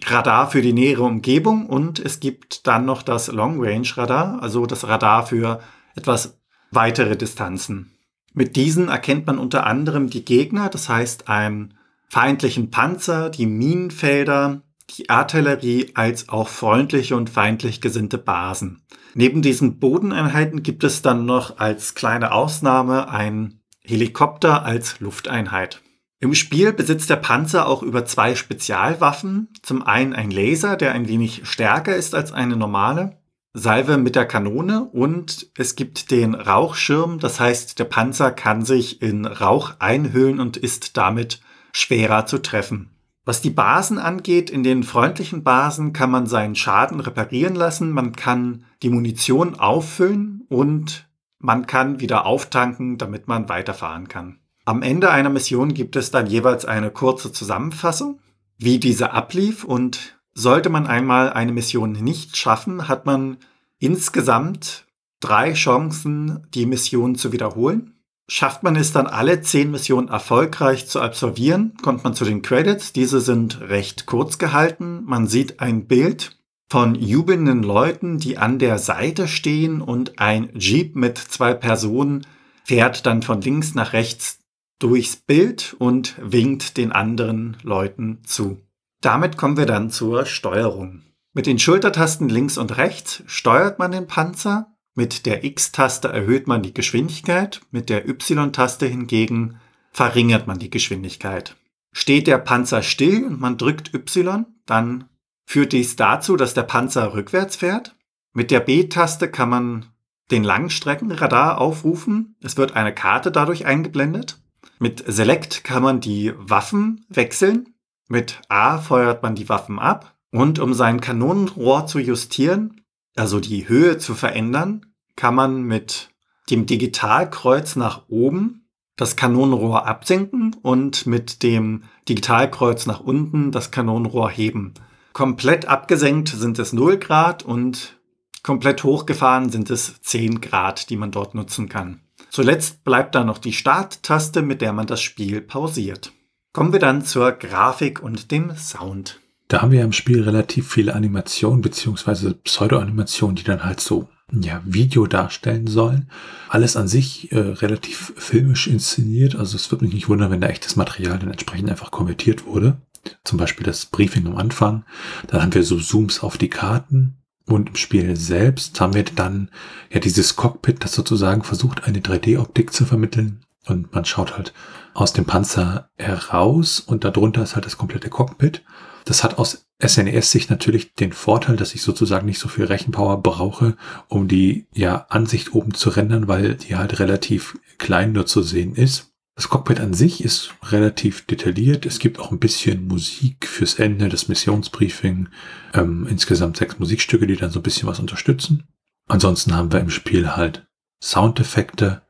Radar 0.03 0.49
für 0.49 0.61
die 0.61 0.73
nähere 0.73 1.03
Umgebung 1.03 1.67
und 1.67 1.99
es 1.99 2.19
gibt 2.19 2.67
dann 2.67 2.85
noch 2.85 3.01
das 3.01 3.27
Long 3.27 3.63
Range 3.63 3.87
Radar, 3.95 4.41
also 4.41 4.65
das 4.65 4.87
Radar 4.87 5.27
für 5.27 5.61
etwas 5.95 6.39
weitere 6.71 7.15
Distanzen. 7.15 7.91
Mit 8.33 8.55
diesen 8.55 8.89
erkennt 8.89 9.27
man 9.27 9.37
unter 9.37 9.65
anderem 9.65 10.09
die 10.09 10.25
Gegner, 10.25 10.69
das 10.69 10.89
heißt 10.89 11.29
einen 11.29 11.75
feindlichen 12.15 12.71
Panzer, 12.71 13.29
die 13.29 13.45
Minenfelder, 13.45 14.61
die 14.91 15.09
Artillerie 15.09 15.91
als 15.95 16.29
auch 16.29 16.47
freundliche 16.47 17.17
und 17.17 17.29
feindlich 17.29 17.81
gesinnte 17.81 18.17
Basen. 18.17 18.85
Neben 19.15 19.41
diesen 19.41 19.79
Bodeneinheiten 19.79 20.63
gibt 20.63 20.85
es 20.85 21.01
dann 21.01 21.25
noch 21.25 21.57
als 21.57 21.93
kleine 21.93 22.31
Ausnahme 22.31 23.09
ein 23.09 23.59
Helikopter 23.83 24.63
als 24.63 25.01
Lufteinheit. 25.01 25.81
Im 26.21 26.33
Spiel 26.35 26.71
besitzt 26.71 27.09
der 27.09 27.17
Panzer 27.17 27.67
auch 27.67 27.83
über 27.83 28.05
zwei 28.05 28.35
Spezialwaffen. 28.35 29.49
Zum 29.61 29.83
einen 29.83 30.13
ein 30.13 30.31
Laser, 30.31 30.77
der 30.77 30.93
ein 30.93 31.09
wenig 31.09 31.41
stärker 31.43 31.97
ist 31.97 32.15
als 32.15 32.31
eine 32.31 32.55
normale 32.55 33.17
Salve 33.53 33.97
mit 33.97 34.15
der 34.15 34.25
Kanone 34.25 34.85
und 34.85 35.49
es 35.57 35.75
gibt 35.75 36.11
den 36.11 36.33
Rauchschirm, 36.33 37.19
das 37.19 37.41
heißt, 37.41 37.77
der 37.77 37.85
Panzer 37.85 38.31
kann 38.31 38.63
sich 38.63 39.01
in 39.01 39.25
Rauch 39.25 39.73
einhüllen 39.79 40.39
und 40.39 40.55
ist 40.55 40.95
damit 40.95 41.41
schwerer 41.75 42.25
zu 42.25 42.41
treffen. 42.41 42.89
Was 43.25 43.41
die 43.41 43.49
Basen 43.49 43.99
angeht, 43.99 44.49
in 44.49 44.63
den 44.63 44.83
freundlichen 44.83 45.43
Basen 45.43 45.91
kann 45.91 46.09
man 46.09 46.25
seinen 46.25 46.55
Schaden 46.55 47.01
reparieren 47.01 47.53
lassen, 47.55 47.91
man 47.91 48.15
kann 48.15 48.63
die 48.81 48.89
Munition 48.89 49.55
auffüllen 49.55 50.45
und 50.47 51.09
man 51.37 51.67
kann 51.67 51.99
wieder 51.99 52.25
auftanken, 52.25 52.97
damit 52.97 53.27
man 53.27 53.49
weiterfahren 53.49 54.07
kann. 54.07 54.39
Am 54.63 54.83
Ende 54.83 55.11
einer 55.11 55.29
Mission 55.29 55.73
gibt 55.73 55.97
es 55.97 56.11
dann 56.11 56.27
jeweils 56.27 56.63
eine 56.63 56.91
kurze 56.91 57.33
Zusammenfassung, 57.33 58.19
wie 58.57 58.79
diese 58.79 59.11
ablief 59.11 59.65
und 59.65 60.17
sollte 60.33 60.69
man 60.69 60.87
einmal 60.87 61.33
eine 61.33 61.51
Mission 61.51 61.91
nicht 61.91 62.37
schaffen, 62.37 62.87
hat 62.87 63.05
man 63.05 63.37
insgesamt 63.79 64.85
drei 65.19 65.51
Chancen, 65.53 66.47
die 66.53 66.65
Mission 66.65 67.15
zu 67.15 67.33
wiederholen. 67.33 67.94
Schafft 68.27 68.63
man 68.63 68.75
es 68.75 68.91
dann 68.91 69.05
alle 69.05 69.41
zehn 69.41 69.69
Missionen 69.69 70.07
erfolgreich 70.07 70.87
zu 70.87 70.99
absolvieren, 70.99 71.73
kommt 71.81 72.03
man 72.03 72.15
zu 72.15 72.25
den 72.25 72.41
Credits. 72.41 72.91
Diese 72.91 73.21
sind 73.21 73.61
recht 73.61 74.07
kurz 74.07 74.39
gehalten. 74.39 75.03
Man 75.05 75.27
sieht 75.27 75.59
ein 75.59 75.85
Bild 75.85 76.37
von 76.67 76.95
jubelnden 76.95 77.61
Leuten, 77.61 78.17
die 78.17 78.37
an 78.37 78.57
der 78.57 78.79
Seite 78.79 79.27
stehen 79.27 79.81
und 79.81 80.19
ein 80.19 80.49
Jeep 80.55 80.95
mit 80.95 81.17
zwei 81.17 81.53
Personen 81.53 82.25
fährt 82.63 83.05
dann 83.05 83.21
von 83.21 83.41
links 83.41 83.75
nach 83.75 83.93
rechts 83.93 84.39
durchs 84.79 85.15
Bild 85.15 85.75
und 85.77 86.15
winkt 86.19 86.77
den 86.77 86.91
anderen 86.91 87.57
Leuten 87.61 88.23
zu. 88.25 88.57
Damit 89.01 89.37
kommen 89.37 89.57
wir 89.57 89.67
dann 89.67 89.91
zur 89.91 90.25
Steuerung. 90.25 91.03
Mit 91.33 91.45
den 91.45 91.59
Schultertasten 91.59 92.27
links 92.27 92.57
und 92.57 92.77
rechts 92.77 93.21
steuert 93.27 93.77
man 93.77 93.91
den 93.91 94.07
Panzer. 94.07 94.74
Mit 94.95 95.25
der 95.25 95.43
X-Taste 95.43 96.07
erhöht 96.07 96.47
man 96.47 96.63
die 96.63 96.73
Geschwindigkeit. 96.73 97.61
Mit 97.69 97.89
der 97.89 98.07
Y-Taste 98.07 98.87
hingegen 98.87 99.59
verringert 99.91 100.47
man 100.47 100.57
die 100.57 100.69
Geschwindigkeit. 100.69 101.57
Steht 101.91 102.27
der 102.27 102.37
Panzer 102.37 102.81
still 102.81 103.25
und 103.25 103.39
man 103.39 103.57
drückt 103.57 103.93
Y, 103.93 104.45
dann 104.65 105.09
führt 105.45 105.73
dies 105.73 105.97
dazu, 105.97 106.37
dass 106.37 106.53
der 106.53 106.63
Panzer 106.63 107.13
rückwärts 107.13 107.57
fährt. 107.57 107.95
Mit 108.33 108.51
der 108.51 108.61
B-Taste 108.61 109.29
kann 109.29 109.49
man 109.49 109.85
den 110.31 110.43
Langstreckenradar 110.43 111.59
aufrufen. 111.59 112.35
Es 112.41 112.57
wird 112.57 112.75
eine 112.75 112.93
Karte 112.93 113.31
dadurch 113.31 113.65
eingeblendet. 113.65 114.39
Mit 114.79 115.03
Select 115.07 115.63
kann 115.63 115.83
man 115.83 115.99
die 115.99 116.33
Waffen 116.37 117.05
wechseln. 117.09 117.75
Mit 118.07 118.41
A 118.49 118.77
feuert 118.77 119.23
man 119.23 119.35
die 119.35 119.49
Waffen 119.49 119.77
ab. 119.77 120.15
Und 120.31 120.59
um 120.59 120.73
sein 120.73 120.99
Kanonenrohr 120.99 121.85
zu 121.85 121.99
justieren, 121.99 122.81
also 123.15 123.39
die 123.39 123.67
Höhe 123.67 123.97
zu 123.97 124.13
verändern, 124.13 124.85
kann 125.15 125.35
man 125.35 125.63
mit 125.63 126.09
dem 126.49 126.65
Digitalkreuz 126.65 127.75
nach 127.75 128.03
oben 128.09 128.65
das 128.95 129.15
Kanonenrohr 129.15 129.85
absenken 129.87 130.55
und 130.61 131.05
mit 131.05 131.43
dem 131.43 131.83
Digitalkreuz 132.07 132.85
nach 132.85 133.01
unten 133.01 133.51
das 133.51 133.71
Kanonenrohr 133.71 134.29
heben. 134.29 134.73
Komplett 135.13 135.65
abgesenkt 135.65 136.29
sind 136.29 136.59
es 136.59 136.73
0 136.73 136.97
Grad 136.97 137.43
und 137.43 137.97
komplett 138.43 138.83
hochgefahren 138.83 139.49
sind 139.49 139.69
es 139.69 140.01
10 140.01 140.39
Grad, 140.41 140.89
die 140.89 140.97
man 140.97 141.11
dort 141.11 141.35
nutzen 141.35 141.67
kann. 141.67 142.01
Zuletzt 142.29 142.83
bleibt 142.83 143.15
da 143.15 143.23
noch 143.23 143.37
die 143.37 143.53
Starttaste, 143.53 144.41
mit 144.41 144.61
der 144.61 144.73
man 144.73 144.87
das 144.87 145.01
Spiel 145.01 145.41
pausiert. 145.41 146.11
Kommen 146.53 146.71
wir 146.73 146.79
dann 146.79 147.03
zur 147.03 147.31
Grafik 147.33 148.01
und 148.01 148.31
dem 148.31 148.55
Sound. 148.55 149.19
Da 149.47 149.61
haben 149.61 149.71
wir 149.71 149.83
im 149.83 149.91
Spiel 149.91 150.23
relativ 150.23 150.71
viele 150.71 150.95
Animationen 150.95 151.61
beziehungsweise 151.61 152.33
Pseudo-Animationen, 152.33 153.35
die 153.35 153.43
dann 153.43 153.63
halt 153.63 153.79
so 153.79 154.09
ja, 154.31 154.61
Video 154.65 155.05
darstellen 155.05 155.67
sollen. 155.67 156.09
Alles 156.49 156.75
an 156.75 156.87
sich 156.87 157.31
äh, 157.31 157.37
relativ 157.37 158.13
filmisch 158.17 158.67
inszeniert. 158.67 159.35
Also 159.35 159.55
es 159.55 159.69
wird 159.71 159.81
mich 159.81 159.93
nicht 159.93 160.09
wundern, 160.09 160.31
wenn 160.31 160.41
da 160.41 160.47
echtes 160.47 160.75
Material 160.75 161.19
dann 161.19 161.31
entsprechend 161.31 161.69
einfach 161.69 161.91
konvertiert 161.91 162.45
wurde. 162.45 162.77
Zum 163.23 163.37
Beispiel 163.37 163.65
das 163.65 163.85
Briefing 163.85 164.25
am 164.25 164.35
Anfang. 164.35 164.83
Dann 165.27 165.41
haben 165.41 165.53
wir 165.53 165.63
so 165.63 165.79
Zooms 165.79 166.21
auf 166.21 166.37
die 166.37 166.49
Karten. 166.49 167.17
Und 167.47 167.69
im 167.69 167.75
Spiel 167.75 168.15
selbst 168.15 168.81
haben 168.81 168.95
wir 168.95 169.03
dann 169.03 169.51
ja 169.91 169.99
dieses 169.99 170.35
Cockpit, 170.35 170.83
das 170.83 170.93
sozusagen 170.93 171.43
versucht, 171.43 171.83
eine 171.83 171.99
3D-Optik 171.99 172.73
zu 172.73 172.85
vermitteln. 172.85 173.41
Und 173.67 173.93
man 173.93 174.05
schaut 174.05 174.35
halt 174.35 174.53
aus 174.95 175.13
dem 175.13 175.25
Panzer 175.25 175.89
heraus 175.97 176.79
und 176.79 177.03
darunter 177.03 177.43
ist 177.43 177.53
halt 177.53 177.65
das 177.65 177.77
komplette 177.77 178.09
Cockpit. 178.09 178.63
Das 179.05 179.23
hat 179.23 179.37
aus 179.37 179.67
SNES-Sicht 179.83 180.49
natürlich 180.49 180.93
den 180.93 181.13
Vorteil, 181.13 181.55
dass 181.55 181.75
ich 181.75 181.83
sozusagen 181.83 182.25
nicht 182.25 182.39
so 182.39 182.47
viel 182.47 182.65
Rechenpower 182.65 183.21
brauche, 183.21 183.77
um 184.07 184.27
die 184.27 184.65
ja 184.73 185.05
Ansicht 185.09 185.53
oben 185.53 185.73
zu 185.73 185.89
rendern, 185.89 186.27
weil 186.27 186.55
die 186.55 186.75
halt 186.75 186.99
relativ 186.99 187.57
klein 187.77 188.11
nur 188.13 188.25
zu 188.25 188.41
sehen 188.41 188.75
ist. 188.75 189.11
Das 189.35 189.49
Cockpit 189.49 189.81
an 189.81 189.93
sich 189.93 190.23
ist 190.23 190.55
relativ 190.63 191.25
detailliert. 191.25 191.85
Es 191.85 191.99
gibt 191.99 192.19
auch 192.19 192.31
ein 192.31 192.39
bisschen 192.39 192.87
Musik 192.87 193.47
fürs 193.47 193.75
Ende, 193.75 194.07
das 194.07 194.29
Missionsbriefing. 194.29 195.27
Ähm, 195.73 196.07
insgesamt 196.09 196.55
sechs 196.55 196.79
Musikstücke, 196.79 197.27
die 197.27 197.35
dann 197.35 197.51
so 197.51 197.59
ein 197.59 197.63
bisschen 197.63 197.87
was 197.87 197.99
unterstützen. 197.99 198.63
Ansonsten 199.07 199.53
haben 199.53 199.73
wir 199.73 199.81
im 199.81 199.89
Spiel 199.89 200.35
halt 200.37 200.65
Soundeffekte, 201.03 202.01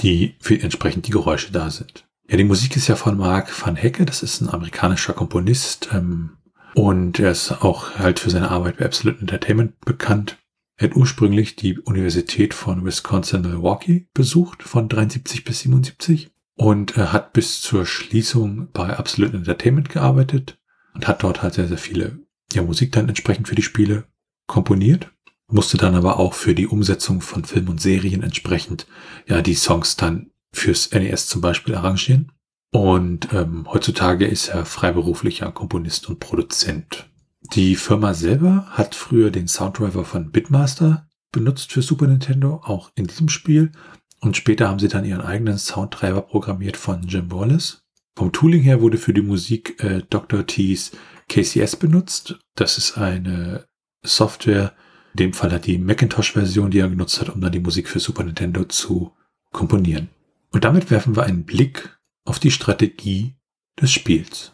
die 0.00 0.36
für 0.40 0.58
entsprechend 0.58 1.08
die 1.08 1.10
Geräusche 1.10 1.50
da 1.50 1.70
sind. 1.70 2.06
Ja, 2.30 2.36
die 2.36 2.44
Musik 2.44 2.76
ist 2.76 2.86
ja 2.86 2.94
von 2.94 3.16
Mark 3.16 3.50
van 3.66 3.74
Hecke, 3.74 4.06
das 4.06 4.22
ist 4.22 4.40
ein 4.40 4.48
amerikanischer 4.48 5.14
Komponist 5.14 5.88
ähm, 5.92 6.37
und 6.74 7.18
er 7.18 7.32
ist 7.32 7.62
auch 7.62 7.98
halt 7.98 8.20
für 8.20 8.30
seine 8.30 8.50
Arbeit 8.50 8.78
bei 8.78 8.84
Absolute 8.84 9.20
Entertainment 9.20 9.80
bekannt. 9.80 10.38
Er 10.76 10.90
hat 10.90 10.96
ursprünglich 10.96 11.56
die 11.56 11.78
Universität 11.78 12.54
von 12.54 12.84
Wisconsin-Milwaukee 12.84 14.06
besucht, 14.14 14.62
von 14.62 14.88
73 14.88 15.44
bis 15.44 15.60
77 15.60 16.30
und 16.54 16.96
er 16.96 17.12
hat 17.12 17.32
bis 17.32 17.60
zur 17.60 17.84
Schließung 17.86 18.68
bei 18.72 18.96
Absolute 18.96 19.36
Entertainment 19.36 19.88
gearbeitet 19.88 20.58
und 20.94 21.08
hat 21.08 21.22
dort 21.22 21.42
halt 21.42 21.54
sehr, 21.54 21.68
sehr 21.68 21.78
viele 21.78 22.20
ja, 22.52 22.62
Musik 22.62 22.92
dann 22.92 23.08
entsprechend 23.08 23.48
für 23.48 23.54
die 23.54 23.62
Spiele 23.62 24.04
komponiert 24.46 25.10
musste 25.50 25.76
dann 25.76 25.94
aber 25.94 26.18
auch 26.18 26.34
für 26.34 26.54
die 26.54 26.66
Umsetzung 26.66 27.20
von 27.20 27.44
Filmen 27.44 27.68
und 27.68 27.80
Serien 27.80 28.22
entsprechend 28.22 28.86
ja 29.26 29.42
die 29.42 29.54
Songs 29.54 29.96
dann 29.96 30.30
fürs 30.52 30.92
NES 30.92 31.26
zum 31.26 31.40
Beispiel 31.40 31.74
arrangieren. 31.74 32.32
Und 32.70 33.32
ähm, 33.32 33.66
heutzutage 33.72 34.26
ist 34.26 34.48
er 34.48 34.64
freiberuflicher 34.64 35.50
Komponist 35.52 36.08
und 36.08 36.20
Produzent. 36.20 37.08
Die 37.54 37.76
Firma 37.76 38.12
selber 38.12 38.66
hat 38.70 38.94
früher 38.94 39.30
den 39.30 39.48
Sounddriver 39.48 40.04
von 40.04 40.30
Bitmaster 40.30 41.08
benutzt 41.32 41.72
für 41.72 41.82
Super 41.82 42.06
Nintendo, 42.06 42.60
auch 42.64 42.90
in 42.94 43.06
diesem 43.06 43.28
Spiel. 43.28 43.72
Und 44.20 44.36
später 44.36 44.68
haben 44.68 44.78
sie 44.78 44.88
dann 44.88 45.04
ihren 45.04 45.20
eigenen 45.20 45.58
Sounddriver 45.58 46.22
programmiert 46.22 46.76
von 46.76 47.02
Jim 47.02 47.30
Wallace. 47.30 47.84
Vom 48.16 48.32
Tooling 48.32 48.62
her 48.62 48.80
wurde 48.80 48.98
für 48.98 49.14
die 49.14 49.22
Musik 49.22 49.82
äh, 49.82 50.02
Dr. 50.10 50.46
T's 50.46 50.92
KCS 51.28 51.76
benutzt. 51.76 52.38
Das 52.56 52.76
ist 52.76 52.98
eine 52.98 53.66
Software, 54.02 54.74
in 55.14 55.18
dem 55.18 55.32
Fall 55.32 55.52
hat 55.52 55.66
die 55.66 55.78
Macintosh-Version, 55.78 56.70
die 56.70 56.80
er 56.80 56.88
genutzt 56.88 57.20
hat, 57.20 57.28
um 57.28 57.40
dann 57.40 57.52
die 57.52 57.60
Musik 57.60 57.88
für 57.88 58.00
Super 58.00 58.24
Nintendo 58.24 58.64
zu 58.64 59.12
komponieren. 59.52 60.08
Und 60.50 60.64
damit 60.64 60.90
werfen 60.90 61.14
wir 61.14 61.24
einen 61.24 61.44
Blick 61.44 61.97
auf 62.28 62.38
die 62.38 62.50
Strategie 62.50 63.34
des 63.80 63.92
Spiels. 63.92 64.52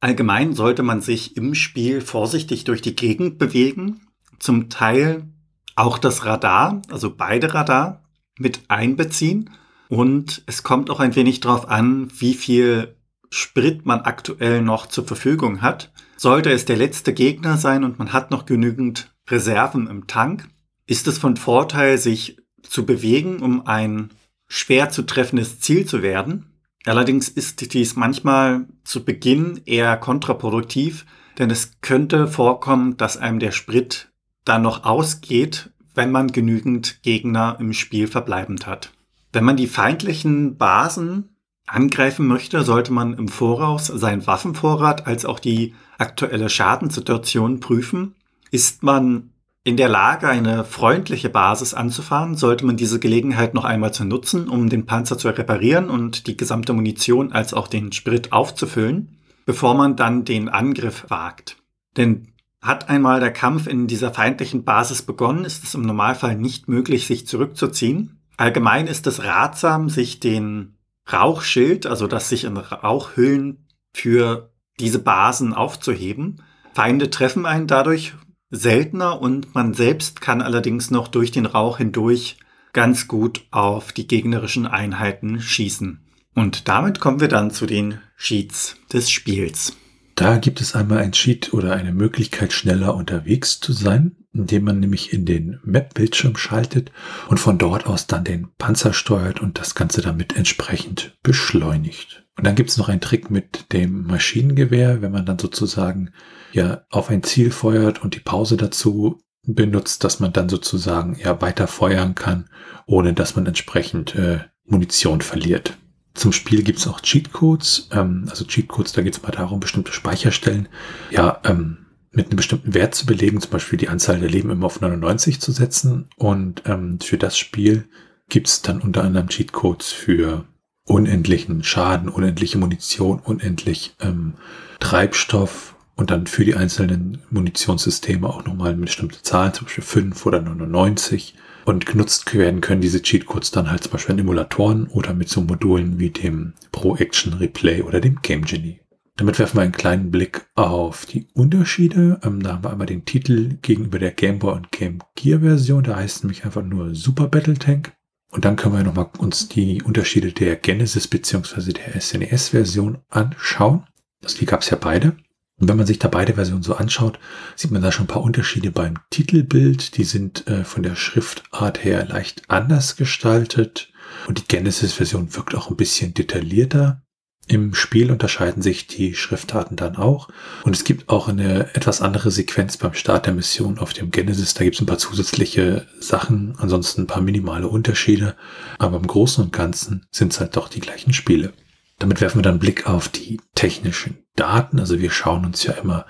Allgemein 0.00 0.52
sollte 0.52 0.82
man 0.82 1.00
sich 1.00 1.36
im 1.36 1.54
Spiel 1.54 2.00
vorsichtig 2.00 2.64
durch 2.64 2.82
die 2.82 2.94
Gegend 2.94 3.38
bewegen. 3.38 4.06
Zum 4.38 4.68
Teil 4.68 5.28
auch 5.76 5.98
das 5.98 6.24
Radar, 6.24 6.82
also 6.90 7.14
beide 7.14 7.54
Radar, 7.54 8.04
mit 8.38 8.62
einbeziehen. 8.68 9.50
Und 9.88 10.42
es 10.46 10.62
kommt 10.62 10.90
auch 10.90 11.00
ein 11.00 11.14
wenig 11.14 11.40
darauf 11.40 11.68
an, 11.68 12.10
wie 12.18 12.34
viel 12.34 12.96
Sprit 13.30 13.86
man 13.86 14.00
aktuell 14.00 14.62
noch 14.62 14.86
zur 14.86 15.06
Verfügung 15.06 15.62
hat. 15.62 15.92
Sollte 16.16 16.50
es 16.50 16.64
der 16.64 16.76
letzte 16.76 17.12
Gegner 17.12 17.56
sein 17.56 17.84
und 17.84 17.98
man 17.98 18.12
hat 18.12 18.30
noch 18.30 18.46
genügend 18.46 19.14
Reserven 19.28 19.86
im 19.86 20.06
Tank, 20.06 20.48
ist 20.86 21.08
es 21.08 21.18
von 21.18 21.36
Vorteil, 21.36 21.98
sich 21.98 22.36
zu 22.62 22.84
bewegen, 22.84 23.40
um 23.40 23.66
ein 23.66 24.10
schwer 24.48 24.90
zu 24.90 25.02
treffendes 25.02 25.60
Ziel 25.60 25.86
zu 25.86 26.02
werden. 26.02 26.53
Allerdings 26.86 27.28
ist 27.28 27.72
dies 27.72 27.96
manchmal 27.96 28.66
zu 28.84 29.04
Beginn 29.04 29.60
eher 29.64 29.96
kontraproduktiv, 29.96 31.06
denn 31.38 31.50
es 31.50 31.80
könnte 31.80 32.28
vorkommen, 32.28 32.96
dass 32.96 33.16
einem 33.16 33.38
der 33.38 33.52
Sprit 33.52 34.12
dann 34.44 34.62
noch 34.62 34.84
ausgeht, 34.84 35.70
wenn 35.94 36.10
man 36.10 36.32
genügend 36.32 37.02
Gegner 37.02 37.56
im 37.58 37.72
Spiel 37.72 38.06
verbleibend 38.06 38.66
hat. 38.66 38.92
Wenn 39.32 39.44
man 39.44 39.56
die 39.56 39.66
feindlichen 39.66 40.56
Basen 40.58 41.36
angreifen 41.66 42.26
möchte, 42.26 42.62
sollte 42.62 42.92
man 42.92 43.14
im 43.14 43.28
Voraus 43.28 43.86
seinen 43.86 44.26
Waffenvorrat 44.26 45.06
als 45.06 45.24
auch 45.24 45.38
die 45.38 45.74
aktuelle 45.98 46.50
Schadenssituation 46.50 47.60
prüfen 47.60 48.14
ist 48.54 48.84
man 48.84 49.30
in 49.66 49.78
der 49.78 49.88
Lage, 49.88 50.28
eine 50.28 50.64
freundliche 50.64 51.30
Basis 51.30 51.72
anzufahren, 51.72 52.36
sollte 52.36 52.66
man 52.66 52.76
diese 52.76 53.00
Gelegenheit 53.00 53.54
noch 53.54 53.64
einmal 53.64 53.94
zu 53.94 54.04
nutzen, 54.04 54.48
um 54.48 54.68
den 54.68 54.84
Panzer 54.84 55.16
zu 55.16 55.28
reparieren 55.28 55.88
und 55.88 56.26
die 56.26 56.36
gesamte 56.36 56.74
Munition 56.74 57.32
als 57.32 57.54
auch 57.54 57.66
den 57.66 57.90
Sprit 57.90 58.30
aufzufüllen, 58.30 59.16
bevor 59.46 59.74
man 59.74 59.96
dann 59.96 60.26
den 60.26 60.50
Angriff 60.50 61.06
wagt. 61.08 61.56
Denn 61.96 62.28
hat 62.60 62.90
einmal 62.90 63.20
der 63.20 63.32
Kampf 63.32 63.66
in 63.66 63.86
dieser 63.86 64.12
feindlichen 64.12 64.64
Basis 64.64 65.00
begonnen, 65.00 65.46
ist 65.46 65.64
es 65.64 65.74
im 65.74 65.82
Normalfall 65.82 66.36
nicht 66.36 66.68
möglich, 66.68 67.06
sich 67.06 67.26
zurückzuziehen. 67.26 68.20
Allgemein 68.36 68.86
ist 68.86 69.06
es 69.06 69.24
ratsam, 69.24 69.88
sich 69.88 70.20
den 70.20 70.76
Rauchschild, 71.10 71.86
also 71.86 72.06
das 72.06 72.28
sich 72.28 72.44
in 72.44 72.56
Rauchhüllen 72.56 73.66
für 73.94 74.50
diese 74.78 74.98
Basen 74.98 75.54
aufzuheben. 75.54 76.42
Feinde 76.74 77.10
treffen 77.10 77.46
einen 77.46 77.66
dadurch 77.66 78.14
seltener 78.54 79.20
und 79.20 79.54
man 79.54 79.74
selbst 79.74 80.20
kann 80.20 80.40
allerdings 80.40 80.90
noch 80.90 81.08
durch 81.08 81.30
den 81.30 81.46
Rauch 81.46 81.78
hindurch 81.78 82.36
ganz 82.72 83.08
gut 83.08 83.44
auf 83.50 83.92
die 83.92 84.06
gegnerischen 84.06 84.66
Einheiten 84.66 85.40
schießen. 85.40 86.00
Und 86.34 86.68
damit 86.68 87.00
kommen 87.00 87.20
wir 87.20 87.28
dann 87.28 87.50
zu 87.50 87.66
den 87.66 88.00
Cheats 88.18 88.76
des 88.92 89.10
Spiels. 89.10 89.76
Da 90.14 90.38
gibt 90.38 90.60
es 90.60 90.74
einmal 90.74 90.98
ein 90.98 91.12
Cheat 91.12 91.52
oder 91.52 91.74
eine 91.74 91.92
Möglichkeit, 91.92 92.52
schneller 92.52 92.94
unterwegs 92.94 93.58
zu 93.58 93.72
sein, 93.72 94.16
indem 94.32 94.64
man 94.64 94.78
nämlich 94.78 95.12
in 95.12 95.24
den 95.24 95.58
Map-Bildschirm 95.64 96.36
schaltet 96.36 96.92
und 97.28 97.38
von 97.38 97.58
dort 97.58 97.86
aus 97.86 98.06
dann 98.06 98.22
den 98.22 98.48
Panzer 98.56 98.92
steuert 98.92 99.40
und 99.40 99.58
das 99.58 99.74
Ganze 99.74 100.02
damit 100.02 100.36
entsprechend 100.36 101.16
beschleunigt. 101.22 102.24
Und 102.36 102.46
dann 102.46 102.54
gibt 102.54 102.70
es 102.70 102.76
noch 102.76 102.88
einen 102.88 103.00
Trick 103.00 103.30
mit 103.30 103.72
dem 103.72 104.06
Maschinengewehr, 104.06 105.02
wenn 105.02 105.12
man 105.12 105.26
dann 105.26 105.38
sozusagen 105.38 106.10
ja 106.52 106.84
auf 106.90 107.10
ein 107.10 107.22
Ziel 107.22 107.50
feuert 107.50 108.02
und 108.02 108.14
die 108.14 108.20
Pause 108.20 108.56
dazu 108.56 109.20
benutzt, 109.46 110.04
dass 110.04 110.20
man 110.20 110.32
dann 110.32 110.48
sozusagen 110.48 111.16
ja 111.16 111.40
weiter 111.40 111.66
feuern 111.66 112.14
kann, 112.14 112.48
ohne 112.86 113.14
dass 113.14 113.36
man 113.36 113.46
entsprechend 113.46 114.14
äh, 114.14 114.40
Munition 114.64 115.20
verliert. 115.20 115.76
Zum 116.14 116.32
Spiel 116.32 116.62
gibt's 116.62 116.86
auch 116.86 117.00
Cheatcodes, 117.00 117.88
ähm, 117.92 118.26
also 118.30 118.44
Cheatcodes, 118.44 118.92
da 118.92 119.02
geht's 119.02 119.22
mal 119.22 119.32
darum, 119.32 119.60
bestimmte 119.60 119.92
Speicherstellen 119.92 120.68
ja 121.10 121.40
ähm, 121.44 121.78
mit 122.12 122.26
einem 122.26 122.36
bestimmten 122.36 122.74
Wert 122.74 122.94
zu 122.94 123.06
belegen, 123.06 123.40
zum 123.40 123.50
Beispiel 123.50 123.78
die 123.78 123.88
Anzahl 123.88 124.20
der 124.20 124.30
Leben 124.30 124.50
immer 124.50 124.66
auf 124.66 124.80
99 124.80 125.40
zu 125.40 125.50
setzen. 125.50 126.08
Und 126.16 126.62
ähm, 126.66 127.00
für 127.00 127.18
das 127.18 127.36
Spiel 127.36 127.88
gibt's 128.28 128.62
dann 128.62 128.80
unter 128.80 129.02
anderem 129.02 129.28
Cheatcodes 129.28 129.90
für 129.90 130.44
unendlichen 130.84 131.64
Schaden, 131.64 132.08
unendliche 132.08 132.58
Munition, 132.58 133.18
unendlich 133.18 133.96
ähm, 134.00 134.34
Treibstoff, 134.78 135.74
und 135.96 136.10
dann 136.10 136.26
für 136.26 136.44
die 136.44 136.54
einzelnen 136.54 137.22
Munitionssysteme 137.30 138.28
auch 138.28 138.44
nochmal 138.44 138.72
eine 138.72 138.82
bestimmte 138.82 139.22
Zahl, 139.22 139.54
zum 139.54 139.66
Beispiel 139.66 139.84
5 139.84 140.26
oder 140.26 140.40
99. 140.40 141.34
Und 141.64 141.86
genutzt 141.86 142.34
werden 142.34 142.60
können 142.60 142.82
diese 142.82 143.00
Cheatcodes 143.00 143.50
dann 143.50 143.70
halt 143.70 143.82
zum 143.82 143.92
Beispiel 143.92 144.14
in 144.14 144.20
Emulatoren 144.20 144.86
oder 144.88 145.14
mit 145.14 145.28
so 145.30 145.40
Modulen 145.40 145.98
wie 145.98 146.10
dem 146.10 146.52
Pro 146.72 146.96
Action 146.96 147.34
Replay 147.34 147.82
oder 147.82 148.00
dem 148.00 148.20
Game 148.20 148.44
Genie. 148.44 148.80
Damit 149.16 149.38
werfen 149.38 149.58
wir 149.58 149.62
einen 149.62 149.72
kleinen 149.72 150.10
Blick 150.10 150.46
auf 150.56 151.06
die 151.06 151.28
Unterschiede. 151.34 152.20
Ähm, 152.24 152.42
da 152.42 152.54
haben 152.54 152.64
wir 152.64 152.70
einmal 152.70 152.86
den 152.86 153.04
Titel 153.04 153.58
gegenüber 153.62 153.98
der 153.98 154.10
Game 154.10 154.40
Boy 154.40 154.54
und 154.54 154.72
Game 154.72 154.98
Gear 155.14 155.40
Version. 155.40 155.84
Da 155.84 155.96
heißt 155.96 156.24
nämlich 156.24 156.44
einfach 156.44 156.62
nur 156.62 156.94
Super 156.94 157.28
Battle 157.28 157.54
Tank. 157.54 157.92
Und 158.32 158.44
dann 158.44 158.56
können 158.56 158.74
wir 158.74 158.82
nochmal 158.82 159.10
uns 159.18 159.48
die 159.48 159.82
Unterschiede 159.82 160.32
der 160.32 160.56
Genesis 160.56 161.06
bzw. 161.06 161.72
der 161.72 162.00
SNES 162.00 162.48
Version 162.48 162.98
anschauen. 163.08 163.84
Also 164.24 164.38
die 164.38 164.46
gab 164.46 164.62
es 164.62 164.70
ja 164.70 164.76
beide. 164.76 165.16
Und 165.60 165.68
wenn 165.68 165.76
man 165.76 165.86
sich 165.86 165.98
da 165.98 166.08
beide 166.08 166.34
Versionen 166.34 166.62
so 166.62 166.74
anschaut, 166.74 167.18
sieht 167.54 167.70
man 167.70 167.82
da 167.82 167.92
schon 167.92 168.04
ein 168.04 168.08
paar 168.08 168.22
Unterschiede 168.22 168.70
beim 168.70 168.98
Titelbild. 169.10 169.96
Die 169.96 170.04
sind 170.04 170.46
äh, 170.48 170.64
von 170.64 170.82
der 170.82 170.96
Schriftart 170.96 171.84
her 171.84 172.06
leicht 172.06 172.42
anders 172.48 172.96
gestaltet. 172.96 173.92
Und 174.26 174.38
die 174.38 174.48
Genesis-Version 174.48 175.34
wirkt 175.34 175.54
auch 175.54 175.70
ein 175.70 175.76
bisschen 175.76 176.12
detaillierter. 176.12 177.02
Im 177.46 177.74
Spiel 177.74 178.10
unterscheiden 178.10 178.62
sich 178.62 178.86
die 178.86 179.14
Schriftarten 179.14 179.76
dann 179.76 179.96
auch. 179.96 180.28
Und 180.64 180.74
es 180.74 180.84
gibt 180.84 181.10
auch 181.10 181.28
eine 181.28 181.74
etwas 181.74 182.00
andere 182.00 182.30
Sequenz 182.30 182.78
beim 182.78 182.94
Start 182.94 183.26
der 183.26 183.34
Mission 183.34 183.78
auf 183.78 183.92
dem 183.92 184.10
Genesis. 184.10 184.54
Da 184.54 184.64
gibt 184.64 184.76
es 184.76 184.82
ein 184.82 184.86
paar 184.86 184.98
zusätzliche 184.98 185.86
Sachen, 186.00 186.54
ansonsten 186.58 187.02
ein 187.02 187.06
paar 187.06 187.22
minimale 187.22 187.68
Unterschiede. 187.68 188.34
Aber 188.78 188.96
im 188.96 189.06
Großen 189.06 189.44
und 189.44 189.52
Ganzen 189.52 190.06
sind 190.10 190.32
es 190.32 190.40
halt 190.40 190.56
doch 190.56 190.68
die 190.68 190.80
gleichen 190.80 191.12
Spiele. 191.12 191.52
Damit 191.98 192.20
werfen 192.20 192.38
wir 192.38 192.42
dann 192.42 192.54
einen 192.54 192.60
Blick 192.60 192.86
auf 192.88 193.08
die 193.08 193.40
technischen 193.54 194.18
Daten. 194.36 194.80
Also 194.80 194.98
wir 195.00 195.10
schauen 195.10 195.44
uns 195.44 195.62
ja 195.64 195.72
immer 195.74 196.06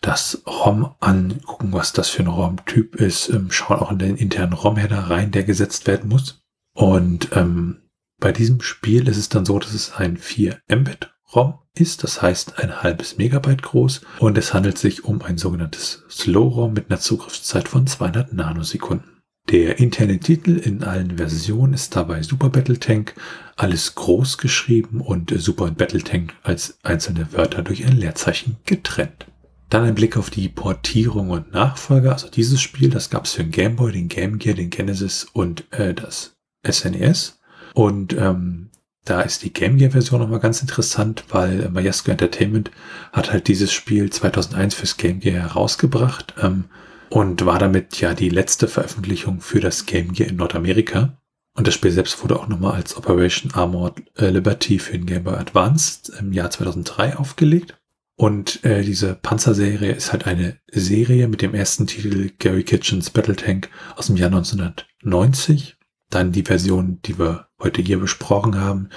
das 0.00 0.42
ROM 0.46 0.94
an, 1.00 1.40
gucken, 1.44 1.72
was 1.72 1.92
das 1.92 2.08
für 2.08 2.22
ein 2.22 2.28
ROM-Typ 2.28 2.96
ist, 2.96 3.28
ähm, 3.30 3.50
schauen 3.50 3.78
auch 3.78 3.90
in 3.90 3.98
den 3.98 4.16
internen 4.16 4.52
ROM-Header 4.52 5.10
rein, 5.10 5.32
der 5.32 5.44
gesetzt 5.44 5.86
werden 5.86 6.08
muss. 6.08 6.42
Und 6.72 7.30
ähm, 7.34 7.82
bei 8.20 8.32
diesem 8.32 8.60
Spiel 8.60 9.08
ist 9.08 9.16
es 9.16 9.28
dann 9.28 9.44
so, 9.44 9.58
dass 9.58 9.74
es 9.74 9.92
ein 9.92 10.16
4 10.16 10.60
Mbit 10.68 11.12
ROM 11.34 11.58
ist, 11.74 12.04
das 12.04 12.22
heißt 12.22 12.58
ein 12.58 12.82
halbes 12.82 13.18
Megabyte 13.18 13.62
groß 13.62 14.00
und 14.18 14.38
es 14.38 14.54
handelt 14.54 14.78
sich 14.78 15.04
um 15.04 15.22
ein 15.22 15.38
sogenanntes 15.38 16.04
Slow 16.10 16.54
ROM 16.54 16.72
mit 16.72 16.90
einer 16.90 17.00
Zugriffszeit 17.00 17.68
von 17.68 17.86
200 17.86 18.32
Nanosekunden. 18.32 19.17
Der 19.50 19.78
interne 19.78 20.18
Titel 20.18 20.58
in 20.58 20.84
allen 20.84 21.16
Versionen 21.16 21.72
ist 21.72 21.96
dabei 21.96 22.22
Super 22.22 22.50
Battle 22.50 22.78
Tank, 22.78 23.14
alles 23.56 23.94
groß 23.94 24.36
geschrieben 24.36 25.00
und 25.00 25.32
Super 25.40 25.70
Battle 25.70 26.02
Tank 26.02 26.34
als 26.42 26.78
einzelne 26.82 27.32
Wörter 27.32 27.62
durch 27.62 27.86
ein 27.86 27.96
Leerzeichen 27.96 28.58
getrennt. 28.66 29.26
Dann 29.70 29.84
ein 29.84 29.94
Blick 29.94 30.18
auf 30.18 30.28
die 30.28 30.50
Portierung 30.50 31.30
und 31.30 31.52
Nachfolger. 31.52 32.12
Also 32.12 32.28
dieses 32.28 32.60
Spiel, 32.60 32.90
das 32.90 33.08
gab 33.08 33.24
es 33.24 33.32
für 33.32 33.42
den 33.42 33.50
Game 33.50 33.76
Boy, 33.76 33.92
den 33.92 34.08
Game 34.08 34.38
Gear, 34.38 34.54
den 34.54 34.68
Genesis 34.68 35.26
und 35.32 35.64
äh, 35.72 35.94
das 35.94 36.36
SNES. 36.66 37.40
Und 37.72 38.12
ähm, 38.18 38.68
da 39.06 39.22
ist 39.22 39.44
die 39.44 39.52
Game 39.52 39.78
Gear 39.78 39.92
Version 39.92 40.20
nochmal 40.20 40.40
ganz 40.40 40.60
interessant, 40.60 41.24
weil 41.30 41.62
äh, 41.64 41.68
Majesco 41.70 42.10
Entertainment 42.10 42.70
hat 43.12 43.32
halt 43.32 43.48
dieses 43.48 43.72
Spiel 43.72 44.10
2001 44.10 44.74
fürs 44.74 44.98
Game 44.98 45.20
Gear 45.20 45.40
herausgebracht. 45.40 46.34
Ähm, 46.38 46.64
und 47.10 47.44
war 47.46 47.58
damit 47.58 48.00
ja 48.00 48.14
die 48.14 48.28
letzte 48.28 48.68
Veröffentlichung 48.68 49.40
für 49.40 49.60
das 49.60 49.86
Game 49.86 50.12
Gear 50.12 50.28
in 50.28 50.36
Nordamerika. 50.36 51.18
Und 51.54 51.66
das 51.66 51.74
Spiel 51.74 51.90
selbst 51.90 52.22
wurde 52.22 52.38
auch 52.38 52.48
nochmal 52.48 52.74
als 52.74 52.96
Operation 52.96 53.52
Armored 53.52 54.02
äh, 54.16 54.30
Liberty 54.30 54.78
für 54.78 54.92
den 54.92 55.06
Game 55.06 55.24
Boy 55.24 55.34
Advance 55.34 56.12
im 56.18 56.32
Jahr 56.32 56.50
2003 56.50 57.16
aufgelegt. 57.16 57.76
Und 58.16 58.64
äh, 58.64 58.82
diese 58.82 59.14
Panzerserie 59.14 59.92
ist 59.92 60.12
halt 60.12 60.26
eine 60.26 60.58
Serie 60.70 61.28
mit 61.28 61.40
dem 61.40 61.54
ersten 61.54 61.86
Titel 61.86 62.30
Gary 62.38 62.64
Kitchens 62.64 63.10
Battle 63.10 63.36
Tank 63.36 63.70
aus 63.96 64.06
dem 64.06 64.16
Jahr 64.16 64.30
1990. 64.30 65.76
Dann 66.10 66.32
die 66.32 66.42
Version, 66.42 67.00
die 67.04 67.18
wir 67.18 67.48
heute 67.60 67.82
hier 67.82 67.98
besprochen 67.98 68.60
haben, 68.60 68.88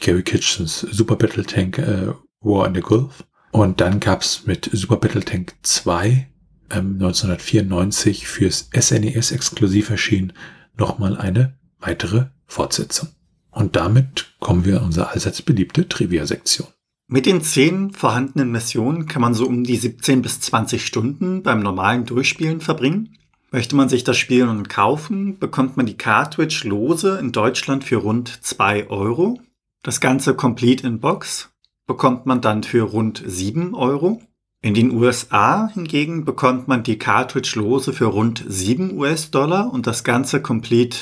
Gary 0.00 0.22
Kitchens 0.22 0.80
Super 0.80 1.16
Battle 1.16 1.44
Tank 1.44 1.78
äh, 1.78 2.12
War 2.40 2.66
in 2.66 2.74
the 2.74 2.80
Gulf. 2.80 3.24
Und 3.52 3.80
dann 3.80 4.00
gab's 4.00 4.46
mit 4.46 4.70
Super 4.72 4.96
Battle 4.96 5.24
Tank 5.24 5.54
2 5.62 6.29
1994 6.70 8.20
ähm, 8.20 8.26
fürs 8.26 8.70
SNES 8.74 9.32
e 9.32 9.34
exklusiv 9.34 9.90
erschien, 9.90 10.32
nochmal 10.76 11.16
eine 11.16 11.54
weitere 11.78 12.26
Fortsetzung. 12.46 13.08
Und 13.50 13.76
damit 13.76 14.34
kommen 14.38 14.64
wir 14.64 14.78
an 14.78 14.86
unsere 14.86 15.08
allseits 15.08 15.42
beliebte 15.42 15.88
Trivia-Sektion. 15.88 16.68
Mit 17.08 17.26
den 17.26 17.42
zehn 17.42 17.90
vorhandenen 17.90 18.52
Missionen 18.52 19.06
kann 19.06 19.20
man 19.20 19.34
so 19.34 19.46
um 19.46 19.64
die 19.64 19.76
17 19.76 20.22
bis 20.22 20.40
20 20.40 20.86
Stunden 20.86 21.42
beim 21.42 21.60
normalen 21.60 22.04
Durchspielen 22.04 22.60
verbringen. 22.60 23.18
Möchte 23.50 23.74
man 23.74 23.88
sich 23.88 24.04
das 24.04 24.16
Spiel 24.16 24.46
nun 24.46 24.68
kaufen, 24.68 25.40
bekommt 25.40 25.76
man 25.76 25.86
die 25.86 25.96
Cartridge 25.96 26.62
lose 26.68 27.18
in 27.18 27.32
Deutschland 27.32 27.82
für 27.82 27.96
rund 27.96 28.28
2 28.44 28.90
Euro. 28.90 29.40
Das 29.82 30.00
Ganze 30.00 30.34
Complete 30.34 30.86
in 30.86 31.00
Box 31.00 31.50
bekommt 31.88 32.26
man 32.26 32.40
dann 32.40 32.62
für 32.62 32.82
rund 32.82 33.20
7 33.26 33.74
Euro. 33.74 34.22
In 34.62 34.74
den 34.74 34.90
USA 34.92 35.70
hingegen 35.72 36.26
bekommt 36.26 36.68
man 36.68 36.82
die 36.82 36.98
Cartridge-Lose 36.98 37.94
für 37.94 38.04
rund 38.04 38.44
7 38.46 38.98
US-Dollar 38.98 39.72
und 39.72 39.86
das 39.86 40.04
Ganze 40.04 40.42
Complete 40.42 40.98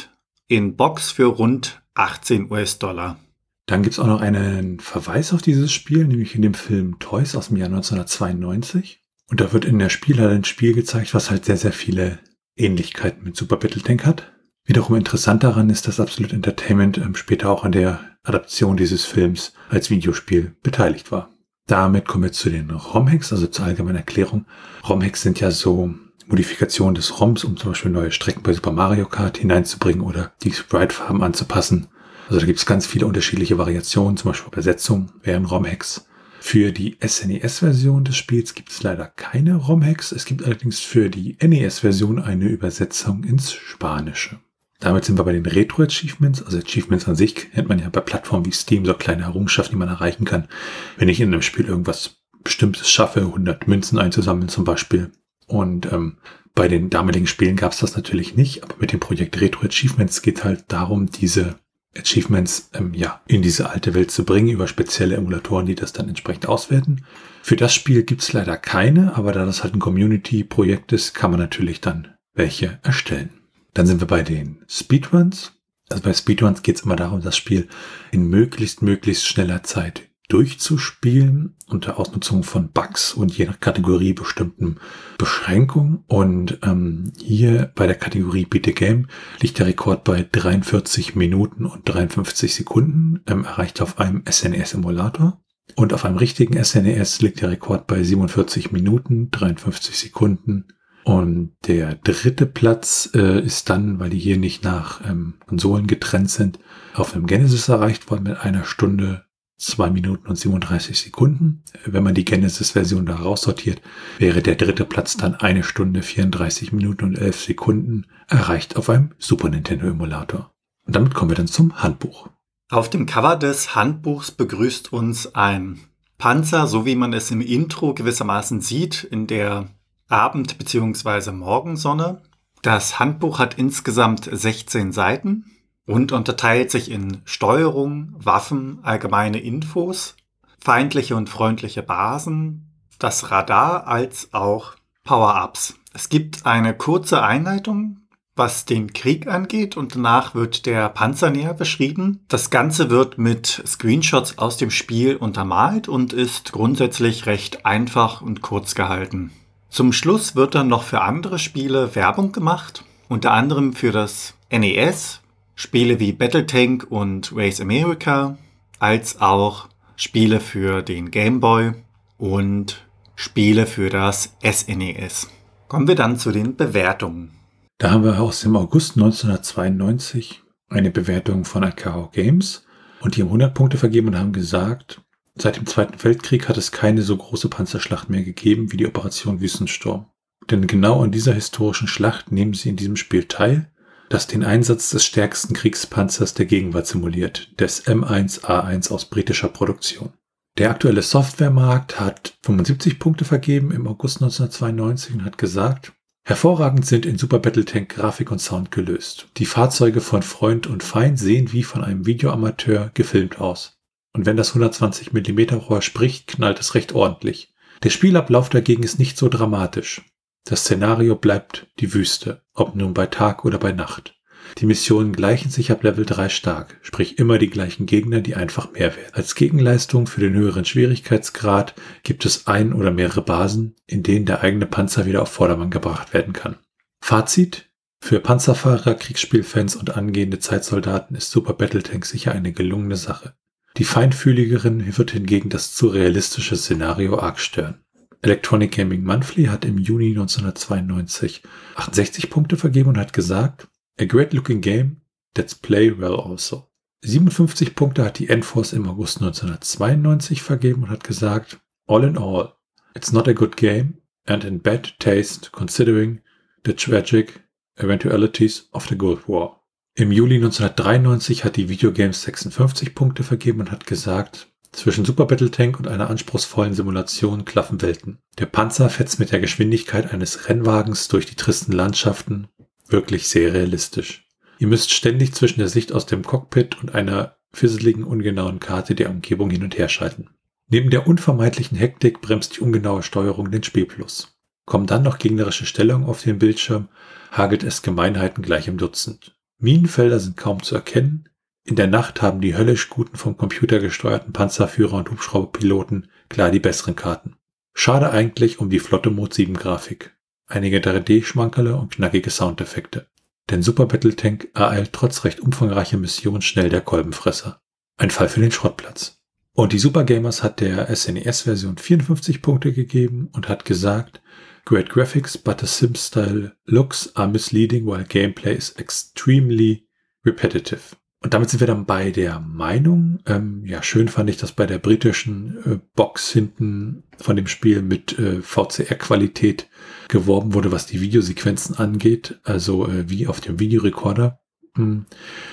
in 0.46 0.76
Box 0.76 1.10
für 1.10 1.26
rund 1.26 1.82
18 1.94 2.52
US-Dollar. 2.52 3.18
Dann 3.66 3.82
gibt 3.82 3.94
es 3.94 3.98
auch 3.98 4.06
noch 4.06 4.20
einen 4.20 4.78
Verweis 4.78 5.32
auf 5.32 5.42
dieses 5.42 5.72
Spiel, 5.72 6.06
nämlich 6.06 6.36
in 6.36 6.42
dem 6.42 6.54
Film 6.54 7.00
Toys 7.00 7.34
aus 7.34 7.48
dem 7.48 7.56
Jahr 7.56 7.68
1992. 7.68 9.02
Und 9.28 9.40
da 9.40 9.52
wird 9.52 9.64
in 9.64 9.80
der 9.80 9.90
Spieler 9.90 10.30
ein 10.30 10.44
Spiel 10.44 10.72
gezeigt, 10.72 11.12
was 11.12 11.30
halt 11.30 11.44
sehr, 11.44 11.56
sehr 11.56 11.72
viele 11.72 12.20
Ähnlichkeiten 12.56 13.24
mit 13.24 13.36
Super 13.36 13.56
Battle 13.56 13.82
Tank 13.82 14.06
hat. 14.06 14.32
Wiederum 14.64 14.96
interessant 14.96 15.42
daran 15.42 15.68
ist, 15.68 15.88
dass 15.88 15.98
Absolute 15.98 16.36
Entertainment 16.36 16.96
ähm, 16.98 17.16
später 17.16 17.50
auch 17.50 17.64
an 17.64 17.72
der 17.72 18.00
Adaption 18.22 18.76
dieses 18.76 19.04
Films 19.04 19.52
als 19.68 19.90
Videospiel 19.90 20.54
beteiligt 20.62 21.10
war. 21.10 21.30
Damit 21.68 22.09
kommen 22.09 22.24
wir 22.24 22.33
zu 22.33 22.48
den 22.48 22.70
ROM-Hacks, 22.70 23.31
also 23.31 23.46
zur 23.46 23.66
allgemeinen 23.66 23.98
Erklärung. 23.98 24.46
ROM-Hacks 24.88 25.20
sind 25.20 25.38
ja 25.38 25.50
so 25.50 25.94
Modifikationen 26.26 26.94
des 26.94 27.20
ROMs, 27.20 27.44
um 27.44 27.59
zum 27.59 27.72
Beispiel 27.72 27.90
neue 27.90 28.11
Strecken 28.11 28.42
bei 28.42 28.54
Super 28.54 28.72
Mario 28.72 29.04
Kart 29.04 29.37
hineinzubringen 29.37 30.00
oder 30.00 30.33
die 30.42 30.52
Sprite-Farben 30.52 31.22
anzupassen. 31.22 31.88
Also 32.28 32.40
da 32.40 32.46
gibt 32.46 32.59
es 32.59 32.64
ganz 32.64 32.87
viele 32.87 33.07
unterschiedliche 33.07 33.59
Variationen, 33.59 34.16
zum 34.16 34.31
Beispiel 34.31 34.50
Übersetzung 34.50 35.11
wären 35.22 35.44
ROM-Hacks. 35.44 36.07
Für 36.40 36.72
die 36.72 36.96
SNES-Version 37.07 38.04
des 38.04 38.16
Spiels 38.16 38.54
gibt 38.54 38.70
es 38.70 38.83
leider 38.83 39.07
keine 39.07 39.57
ROM-Hacks. 39.57 40.12
Es 40.12 40.24
gibt 40.24 40.44
allerdings 40.44 40.81
für 40.81 41.11
die 41.11 41.37
NES-Version 41.38 42.18
eine 42.18 42.46
Übersetzung 42.46 43.24
ins 43.24 43.52
Spanische. 43.52 44.38
Damit 44.80 45.04
sind 45.04 45.18
wir 45.18 45.24
bei 45.24 45.32
den 45.32 45.46
Retro-Achievements. 45.46 46.42
Also 46.42 46.58
Achievements 46.58 47.08
an 47.08 47.16
sich 47.16 47.50
kennt 47.52 47.68
man 47.68 47.80
ja 47.80 47.88
bei 47.88 48.00
Plattformen 48.00 48.46
wie 48.46 48.52
Steam, 48.52 48.86
so 48.86 48.94
kleine 48.94 49.24
Errungenschaften, 49.24 49.74
die 49.74 49.78
man 49.78 49.88
erreichen 49.88 50.24
kann. 50.24 50.48
Wenn 50.96 51.08
ich 51.08 51.20
in 51.20 51.32
einem 51.32 51.42
Spiel 51.42 51.66
irgendwas 51.66 52.16
Bestimmtes 52.44 52.90
schaffe, 52.90 53.20
100 53.20 53.66
Münzen 53.66 53.98
einzusammeln 53.98 54.48
zum 54.48 54.64
Beispiel. 54.64 55.10
Und 55.46 55.92
ähm, 55.92 56.18
bei 56.54 56.68
den 56.68 56.90
damaligen 56.90 57.26
Spielen 57.26 57.56
gab 57.56 57.72
es 57.72 57.78
das 57.78 57.96
natürlich 57.96 58.36
nicht, 58.36 58.62
aber 58.62 58.74
mit 58.80 58.92
dem 58.92 59.00
Projekt 59.00 59.40
Retro 59.40 59.66
Achievements 59.66 60.22
geht 60.22 60.44
halt 60.44 60.64
darum, 60.68 61.10
diese 61.10 61.56
Achievements 61.96 62.70
ähm, 62.74 62.94
ja 62.94 63.20
in 63.26 63.42
diese 63.42 63.70
alte 63.70 63.94
Welt 63.94 64.10
zu 64.10 64.24
bringen 64.24 64.48
über 64.48 64.68
spezielle 64.68 65.16
Emulatoren, 65.16 65.66
die 65.66 65.74
das 65.74 65.92
dann 65.92 66.08
entsprechend 66.08 66.46
auswerten. 66.46 67.04
Für 67.42 67.56
das 67.56 67.74
Spiel 67.74 68.02
gibt 68.02 68.22
es 68.22 68.32
leider 68.32 68.56
keine, 68.56 69.16
aber 69.16 69.32
da 69.32 69.44
das 69.44 69.62
halt 69.62 69.74
ein 69.74 69.80
Community-Projekt 69.80 70.92
ist, 70.92 71.14
kann 71.14 71.30
man 71.30 71.40
natürlich 71.40 71.80
dann 71.80 72.14
welche 72.34 72.78
erstellen. 72.82 73.38
Dann 73.78 73.86
sind 73.86 74.00
wir 74.00 74.08
bei 74.08 74.22
den 74.22 74.64
Speedruns. 74.66 75.52
Also 75.88 76.02
bei 76.02 76.12
Speedruns 76.12 76.62
geht 76.62 76.74
es 76.74 76.82
immer 76.82 76.96
darum, 76.96 77.20
das 77.20 77.36
Spiel 77.36 77.68
in 78.10 78.28
möglichst, 78.28 78.82
möglichst 78.82 79.28
schneller 79.28 79.62
Zeit 79.62 80.02
durchzuspielen, 80.28 81.54
unter 81.68 81.96
Ausnutzung 81.96 82.42
von 82.42 82.72
Bugs 82.72 83.14
und 83.14 83.38
je 83.38 83.44
nach 83.44 83.60
Kategorie 83.60 84.14
bestimmten 84.14 84.78
Beschränkungen. 85.16 86.02
Und 86.08 86.58
ähm, 86.64 87.12
hier 87.22 87.70
bei 87.76 87.86
der 87.86 87.94
Kategorie 87.94 88.46
Beat 88.46 88.66
the 88.66 88.74
Game 88.74 89.06
liegt 89.38 89.60
der 89.60 89.66
Rekord 89.68 90.02
bei 90.02 90.26
43 90.28 91.14
Minuten 91.14 91.64
und 91.64 91.82
53 91.88 92.52
Sekunden, 92.52 93.20
ähm, 93.28 93.44
erreicht 93.44 93.80
auf 93.80 94.00
einem 94.00 94.24
SNES-Emulator. 94.28 95.40
Und 95.76 95.92
auf 95.92 96.04
einem 96.04 96.16
richtigen 96.16 96.64
SNES 96.64 97.20
liegt 97.20 97.42
der 97.42 97.50
Rekord 97.50 97.86
bei 97.86 98.02
47 98.02 98.72
Minuten, 98.72 99.30
53 99.30 99.96
Sekunden 99.96 100.64
und 101.08 101.56
der 101.66 101.94
dritte 101.94 102.44
Platz 102.44 103.08
äh, 103.14 103.40
ist 103.40 103.70
dann, 103.70 103.98
weil 103.98 104.10
die 104.10 104.18
hier 104.18 104.36
nicht 104.36 104.62
nach 104.62 105.00
ähm, 105.08 105.38
Konsolen 105.46 105.86
getrennt 105.86 106.30
sind, 106.30 106.58
auf 106.92 107.12
dem 107.12 107.26
Genesis 107.26 107.66
erreicht 107.70 108.10
worden 108.10 108.24
mit 108.24 108.40
einer 108.40 108.64
Stunde, 108.64 109.24
zwei 109.56 109.88
Minuten 109.88 110.28
und 110.28 110.36
37 110.36 110.98
Sekunden. 110.98 111.64
Wenn 111.86 112.04
man 112.04 112.14
die 112.14 112.26
Genesis-Version 112.26 113.06
da 113.06 113.16
raussortiert, 113.16 113.80
wäre 114.18 114.42
der 114.42 114.56
dritte 114.56 114.84
Platz 114.84 115.16
dann 115.16 115.34
eine 115.34 115.62
Stunde, 115.62 116.02
34 116.02 116.74
Minuten 116.74 117.06
und 117.06 117.16
11 117.16 117.40
Sekunden, 117.42 118.04
erreicht 118.26 118.76
auf 118.76 118.90
einem 118.90 119.14
Super 119.16 119.48
Nintendo-Emulator. 119.48 120.50
Und 120.86 120.94
damit 120.94 121.14
kommen 121.14 121.30
wir 121.30 121.36
dann 121.36 121.48
zum 121.48 121.82
Handbuch. 121.82 122.28
Auf 122.68 122.90
dem 122.90 123.06
Cover 123.06 123.36
des 123.36 123.74
Handbuchs 123.74 124.30
begrüßt 124.30 124.92
uns 124.92 125.34
ein 125.34 125.80
Panzer, 126.18 126.66
so 126.66 126.84
wie 126.84 126.96
man 126.96 127.14
es 127.14 127.30
im 127.30 127.40
Intro 127.40 127.94
gewissermaßen 127.94 128.60
sieht, 128.60 129.04
in 129.04 129.26
der 129.26 129.70
Abend- 130.08 130.58
bzw. 130.58 131.32
Morgensonne. 131.32 132.22
Das 132.62 132.98
Handbuch 132.98 133.38
hat 133.38 133.54
insgesamt 133.54 134.28
16 134.30 134.92
Seiten 134.92 135.44
und 135.86 136.12
unterteilt 136.12 136.70
sich 136.70 136.90
in 136.90 137.22
Steuerung, 137.24 138.14
Waffen, 138.18 138.80
allgemeine 138.82 139.38
Infos, 139.38 140.16
feindliche 140.58 141.16
und 141.16 141.28
freundliche 141.28 141.82
Basen, 141.82 142.72
das 142.98 143.30
Radar 143.30 143.86
als 143.86 144.32
auch 144.32 144.74
Power-Ups. 145.04 145.76
Es 145.94 146.08
gibt 146.08 146.46
eine 146.46 146.74
kurze 146.74 147.22
Einleitung, 147.22 148.00
was 148.36 148.64
den 148.64 148.92
Krieg 148.92 149.26
angeht 149.26 149.76
und 149.76 149.94
danach 149.94 150.34
wird 150.34 150.66
der 150.66 150.88
Panzer 150.90 151.30
näher 151.30 151.54
beschrieben. 151.54 152.24
Das 152.28 152.50
Ganze 152.50 152.90
wird 152.90 153.18
mit 153.18 153.62
Screenshots 153.66 154.38
aus 154.38 154.56
dem 154.56 154.70
Spiel 154.70 155.16
untermalt 155.16 155.88
und 155.88 156.12
ist 156.12 156.52
grundsätzlich 156.52 157.26
recht 157.26 157.66
einfach 157.66 158.20
und 158.20 158.42
kurz 158.42 158.74
gehalten. 158.74 159.32
Zum 159.70 159.92
Schluss 159.92 160.35
wird 160.35 160.54
dann 160.54 160.68
noch 160.68 160.83
für 160.83 161.02
andere 161.02 161.38
Spiele 161.38 161.94
Werbung 161.94 162.33
gemacht, 162.33 162.85
unter 163.09 163.33
anderem 163.33 163.74
für 163.74 163.92
das 163.92 164.35
NES, 164.50 165.20
Spiele 165.54 166.00
wie 166.00 166.12
Battletank 166.12 166.87
und 166.88 167.33
Race 167.35 167.61
America, 167.61 168.38
als 168.78 169.20
auch 169.20 169.68
Spiele 169.96 170.40
für 170.40 170.83
den 170.83 171.11
Game 171.11 171.40
Boy 171.40 171.72
und 172.16 172.87
Spiele 173.14 173.66
für 173.66 173.90
das 173.90 174.33
SNES. 174.42 175.28
Kommen 175.68 175.88
wir 175.88 175.96
dann 175.96 176.16
zu 176.16 176.33
den 176.33 176.57
Bewertungen. 176.57 177.33
Da 177.78 177.90
haben 177.90 178.04
wir 178.04 178.20
aus 178.20 178.40
dem 178.40 178.57
August 178.57 178.96
1992 178.96 180.42
eine 180.70 180.90
Bewertung 180.90 181.44
von 181.44 181.62
Akao 181.64 182.09
Games 182.12 182.64
und 183.00 183.16
die 183.16 183.22
haben 183.22 183.28
100 183.28 183.54
Punkte 183.54 183.76
vergeben 183.76 184.09
und 184.09 184.18
haben 184.18 184.33
gesagt, 184.33 185.02
Seit 185.40 185.57
dem 185.57 185.66
Zweiten 185.66 186.03
Weltkrieg 186.03 186.48
hat 186.48 186.57
es 186.57 186.72
keine 186.72 187.03
so 187.03 187.16
große 187.16 187.48
Panzerschlacht 187.48 188.11
mehr 188.11 188.22
gegeben 188.22 188.72
wie 188.72 188.77
die 188.77 188.87
Operation 188.87 189.40
Wüstensturm. 189.40 190.07
Denn 190.51 190.66
genau 190.66 191.03
an 191.03 191.12
dieser 191.12 191.35
historischen 191.35 191.88
Schlacht 191.88 192.33
nehmen 192.33 192.55
sie 192.55 192.70
in 192.70 192.77
diesem 192.77 192.96
Spiel 192.96 193.24
teil, 193.24 193.70
das 194.09 194.27
den 194.27 194.42
Einsatz 194.42 194.90
des 194.90 195.05
stärksten 195.05 195.55
Kriegspanzers 195.55 196.35
der 196.35 196.46
Gegenwart 196.46 196.87
simuliert, 196.87 197.61
des 197.61 197.87
M1A1 197.87 198.90
aus 198.90 199.05
britischer 199.05 199.48
Produktion. 199.48 200.12
Der 200.57 200.70
aktuelle 200.70 201.03
Softwaremarkt 201.03 202.01
hat 202.01 202.37
75 202.42 202.98
Punkte 202.98 203.24
vergeben 203.24 203.70
im 203.70 203.87
August 203.87 204.16
1992 204.16 205.14
und 205.14 205.24
hat 205.24 205.38
gesagt, 205.38 205.92
Hervorragend 206.24 206.85
sind 206.85 207.07
in 207.07 207.16
Super 207.16 207.38
Battletank 207.38 207.88
Grafik 207.88 208.31
und 208.31 208.40
Sound 208.40 208.70
gelöst. 208.70 209.29
Die 209.37 209.46
Fahrzeuge 209.46 210.01
von 210.01 210.22
Freund 210.22 210.66
und 210.66 210.83
Feind 210.83 211.18
sehen 211.18 211.53
wie 211.53 211.62
von 211.62 211.83
einem 211.83 212.05
Videoamateur 212.07 212.90
gefilmt 212.92 213.40
aus. 213.40 213.77
Und 214.18 214.26
wenn 214.26 214.37
das 214.37 214.48
120 214.48 215.12
mm 215.12 215.54
Rohr 215.54 215.81
spricht, 215.81 216.26
knallt 216.26 216.59
es 216.59 216.74
recht 216.74 216.92
ordentlich. 216.92 217.54
Der 217.85 217.90
Spielablauf 217.90 218.48
dagegen 218.48 218.83
ist 218.83 218.98
nicht 218.98 219.16
so 219.16 219.28
dramatisch. 219.28 220.02
Das 220.44 220.62
Szenario 220.62 221.14
bleibt 221.14 221.68
die 221.78 221.94
Wüste, 221.94 222.42
ob 222.52 222.74
nun 222.74 222.94
bei 222.94 223.07
Tag 223.07 223.44
oder 223.44 223.59
bei 223.59 223.70
Nacht. 223.70 224.18
Die 224.59 224.66
Missionen 224.66 225.12
gleichen 225.12 225.50
sich 225.50 225.70
ab 225.70 225.85
Level 225.85 226.04
3 226.04 226.31
stark, 226.31 226.81
sprich 226.83 227.20
immer 227.20 227.38
die 227.38 227.48
gleichen 227.48 227.87
Gegner, 227.87 228.20
die 228.20 228.35
einfach 228.35 228.72
mehr 228.72 228.96
werden. 228.96 229.12
Als 229.14 229.37
Gegenleistung 229.37 230.09
für 230.09 230.20
den 230.20 230.35
höheren 230.35 230.64
Schwierigkeitsgrad 230.64 231.76
gibt 232.02 232.26
es 232.26 232.48
ein 232.48 232.72
oder 232.72 232.90
mehrere 232.90 233.22
Basen, 233.22 233.76
in 233.87 234.02
denen 234.02 234.26
der 234.26 234.40
eigene 234.40 234.66
Panzer 234.66 235.07
wieder 235.07 235.22
auf 235.22 235.31
Vordermann 235.31 235.70
gebracht 235.70 236.12
werden 236.12 236.33
kann. 236.33 236.57
Fazit. 237.00 237.66
Für 238.00 238.18
Panzerfahrer, 238.18 238.96
Kriegsspielfans 238.96 239.76
und 239.76 239.96
angehende 239.96 240.40
Zeitsoldaten 240.40 241.16
ist 241.16 241.31
Super 241.31 241.52
Battletank 241.52 242.04
sicher 242.04 242.33
eine 242.33 242.50
gelungene 242.50 242.96
Sache. 242.96 243.35
Die 243.78 243.84
Feinfühligerin 243.84 244.98
wird 244.98 245.12
hingegen 245.12 245.50
das 245.50 245.72
zu 245.72 245.86
realistische 245.86 246.56
Szenario 246.56 247.20
arg 247.20 247.38
stören. 247.38 247.78
Electronic 248.22 248.72
Gaming 248.72 249.04
Monthly 249.04 249.44
hat 249.44 249.64
im 249.64 249.78
Juni 249.78 250.08
1992 250.10 251.44
68 251.76 252.28
Punkte 252.28 252.56
vergeben 252.56 252.88
und 252.88 252.98
hat 252.98 253.12
gesagt, 253.12 253.68
A 254.00 254.04
great 254.04 254.32
looking 254.32 254.60
game 254.60 255.00
that's 255.34 255.54
play 255.54 255.96
well 255.96 256.16
also. 256.16 256.68
57 257.02 257.76
Punkte 257.76 258.04
hat 258.04 258.18
die 258.18 258.28
Enforce 258.28 258.72
im 258.72 258.88
August 258.88 259.18
1992 259.18 260.42
vergeben 260.42 260.82
und 260.82 260.90
hat 260.90 261.04
gesagt, 261.04 261.60
all 261.86 262.02
in 262.02 262.18
all, 262.18 262.54
it's 262.96 263.12
not 263.12 263.28
a 263.28 263.32
good 263.32 263.56
game 263.56 263.98
and 264.26 264.42
in 264.42 264.60
bad 264.60 264.98
taste 264.98 265.52
considering 265.52 266.20
the 266.66 266.74
tragic 266.74 267.44
eventualities 267.76 268.68
of 268.72 268.88
the 268.88 268.98
Gulf 268.98 269.28
War. 269.28 269.57
Im 269.98 270.12
Juli 270.12 270.37
1993 270.37 271.44
hat 271.44 271.56
die 271.56 271.68
Videogames 271.68 272.22
56 272.22 272.94
Punkte 272.94 273.24
vergeben 273.24 273.58
und 273.58 273.72
hat 273.72 273.84
gesagt, 273.84 274.46
zwischen 274.70 275.04
Super 275.04 275.24
Battle 275.24 275.50
Tank 275.50 275.76
und 275.76 275.88
einer 275.88 276.08
anspruchsvollen 276.08 276.72
Simulation 276.72 277.44
klaffen 277.44 277.82
Welten. 277.82 278.20
Der 278.38 278.46
Panzer 278.46 278.90
fetzt 278.90 279.18
mit 279.18 279.32
der 279.32 279.40
Geschwindigkeit 279.40 280.14
eines 280.14 280.48
Rennwagens 280.48 281.08
durch 281.08 281.26
die 281.26 281.34
tristen 281.34 281.72
Landschaften 281.72 282.46
wirklich 282.87 283.26
sehr 283.26 283.52
realistisch. 283.52 284.28
Ihr 284.61 284.68
müsst 284.68 284.92
ständig 284.92 285.34
zwischen 285.34 285.58
der 285.58 285.68
Sicht 285.68 285.92
aus 285.92 286.06
dem 286.06 286.22
Cockpit 286.22 286.80
und 286.80 286.94
einer 286.94 287.34
fisseligen, 287.52 288.04
ungenauen 288.04 288.61
Karte 288.61 288.94
der 288.94 289.11
Umgebung 289.11 289.50
hin 289.50 289.64
und 289.64 289.78
her 289.78 289.88
schalten. 289.88 290.30
Neben 290.68 290.90
der 290.90 291.08
unvermeidlichen 291.08 291.76
Hektik 291.76 292.20
bremst 292.20 292.56
die 292.56 292.61
ungenaue 292.61 293.02
Steuerung 293.02 293.50
den 293.50 293.64
Spielfluss. 293.64 294.38
Kommen 294.64 294.87
dann 294.87 295.02
noch 295.02 295.18
gegnerische 295.18 295.66
Stellungen 295.66 296.06
auf 296.06 296.22
den 296.22 296.38
Bildschirm, 296.38 296.87
hagelt 297.32 297.64
es 297.64 297.82
Gemeinheiten 297.82 298.44
gleich 298.44 298.68
im 298.68 298.78
Dutzend. 298.78 299.34
Minenfelder 299.58 300.20
sind 300.20 300.36
kaum 300.36 300.62
zu 300.62 300.74
erkennen. 300.74 301.28
In 301.64 301.76
der 301.76 301.86
Nacht 301.86 302.22
haben 302.22 302.40
die 302.40 302.56
höllisch 302.56 302.88
guten 302.88 303.16
vom 303.16 303.36
Computer 303.36 303.78
gesteuerten 303.78 304.32
Panzerführer 304.32 304.94
und 304.94 305.10
Hubschrauberpiloten 305.10 306.08
klar 306.28 306.50
die 306.50 306.60
besseren 306.60 306.96
Karten. 306.96 307.36
Schade 307.74 308.10
eigentlich 308.10 308.58
um 308.58 308.70
die 308.70 308.78
flotte 308.80 309.10
Mod 309.10 309.34
7 309.34 309.54
Grafik 309.54 310.18
einige 310.48 310.78
3D-Schmankerle 310.78 311.76
und 311.76 311.92
knackige 311.92 312.30
Soundeffekte. 312.30 313.06
Denn 313.50 313.62
Super 313.62 313.86
Battletank 313.86 314.48
ereilt 314.54 314.92
trotz 314.92 315.24
recht 315.24 315.40
umfangreicher 315.40 315.98
Missionen 315.98 316.42
schnell 316.42 316.68
der 316.68 316.80
Kolbenfresser. 316.80 317.60
Ein 317.96 318.10
Fall 318.10 318.28
für 318.28 318.40
den 318.40 318.52
Schrottplatz. 318.52 319.20
Und 319.52 319.72
die 319.72 319.78
Supergamers 319.78 320.42
hat 320.42 320.60
der 320.60 320.94
SNES-Version 320.94 321.78
54 321.78 322.42
Punkte 322.42 322.72
gegeben 322.72 323.28
und 323.32 323.48
hat 323.48 323.64
gesagt, 323.64 324.20
Great 324.68 324.90
graphics, 324.90 325.42
but 325.42 325.61
the 325.61 325.66
sim-style 325.66 326.52
looks 326.66 327.11
are 327.16 327.26
misleading 327.26 327.87
while 327.87 328.04
gameplay 328.04 328.54
is 328.54 328.76
extremely 328.76 329.87
repetitive. 330.26 330.94
Und 331.22 331.33
damit 331.33 331.48
sind 331.48 331.61
wir 331.61 331.66
dann 331.66 331.87
bei 331.87 332.11
der 332.11 332.38
Meinung. 332.40 333.20
Ähm, 333.24 333.64
ja, 333.64 333.83
schön 333.83 334.09
fand 334.09 334.28
ich 334.28 334.37
das 334.37 334.52
bei 334.52 334.66
der 334.66 334.78
britischen 334.78 335.57
äh, 335.64 335.78
Box 335.94 336.31
hinten 336.33 337.04
von 337.16 337.35
dem 337.37 337.46
Spiel 337.46 337.81
mit 337.81 338.18
äh, 338.18 338.42
VCR-Qualität 338.42 339.70
geworben 340.09 340.52
wurde, 340.52 340.70
was 340.70 340.85
die 340.85 341.00
Videosequenzen 341.00 341.78
angeht, 341.78 342.38
also 342.44 342.87
äh, 342.87 343.09
wie 343.09 343.26
auf 343.26 343.40
dem 343.40 343.59
Videorekorder. 343.59 344.38
Hm. 344.76 345.07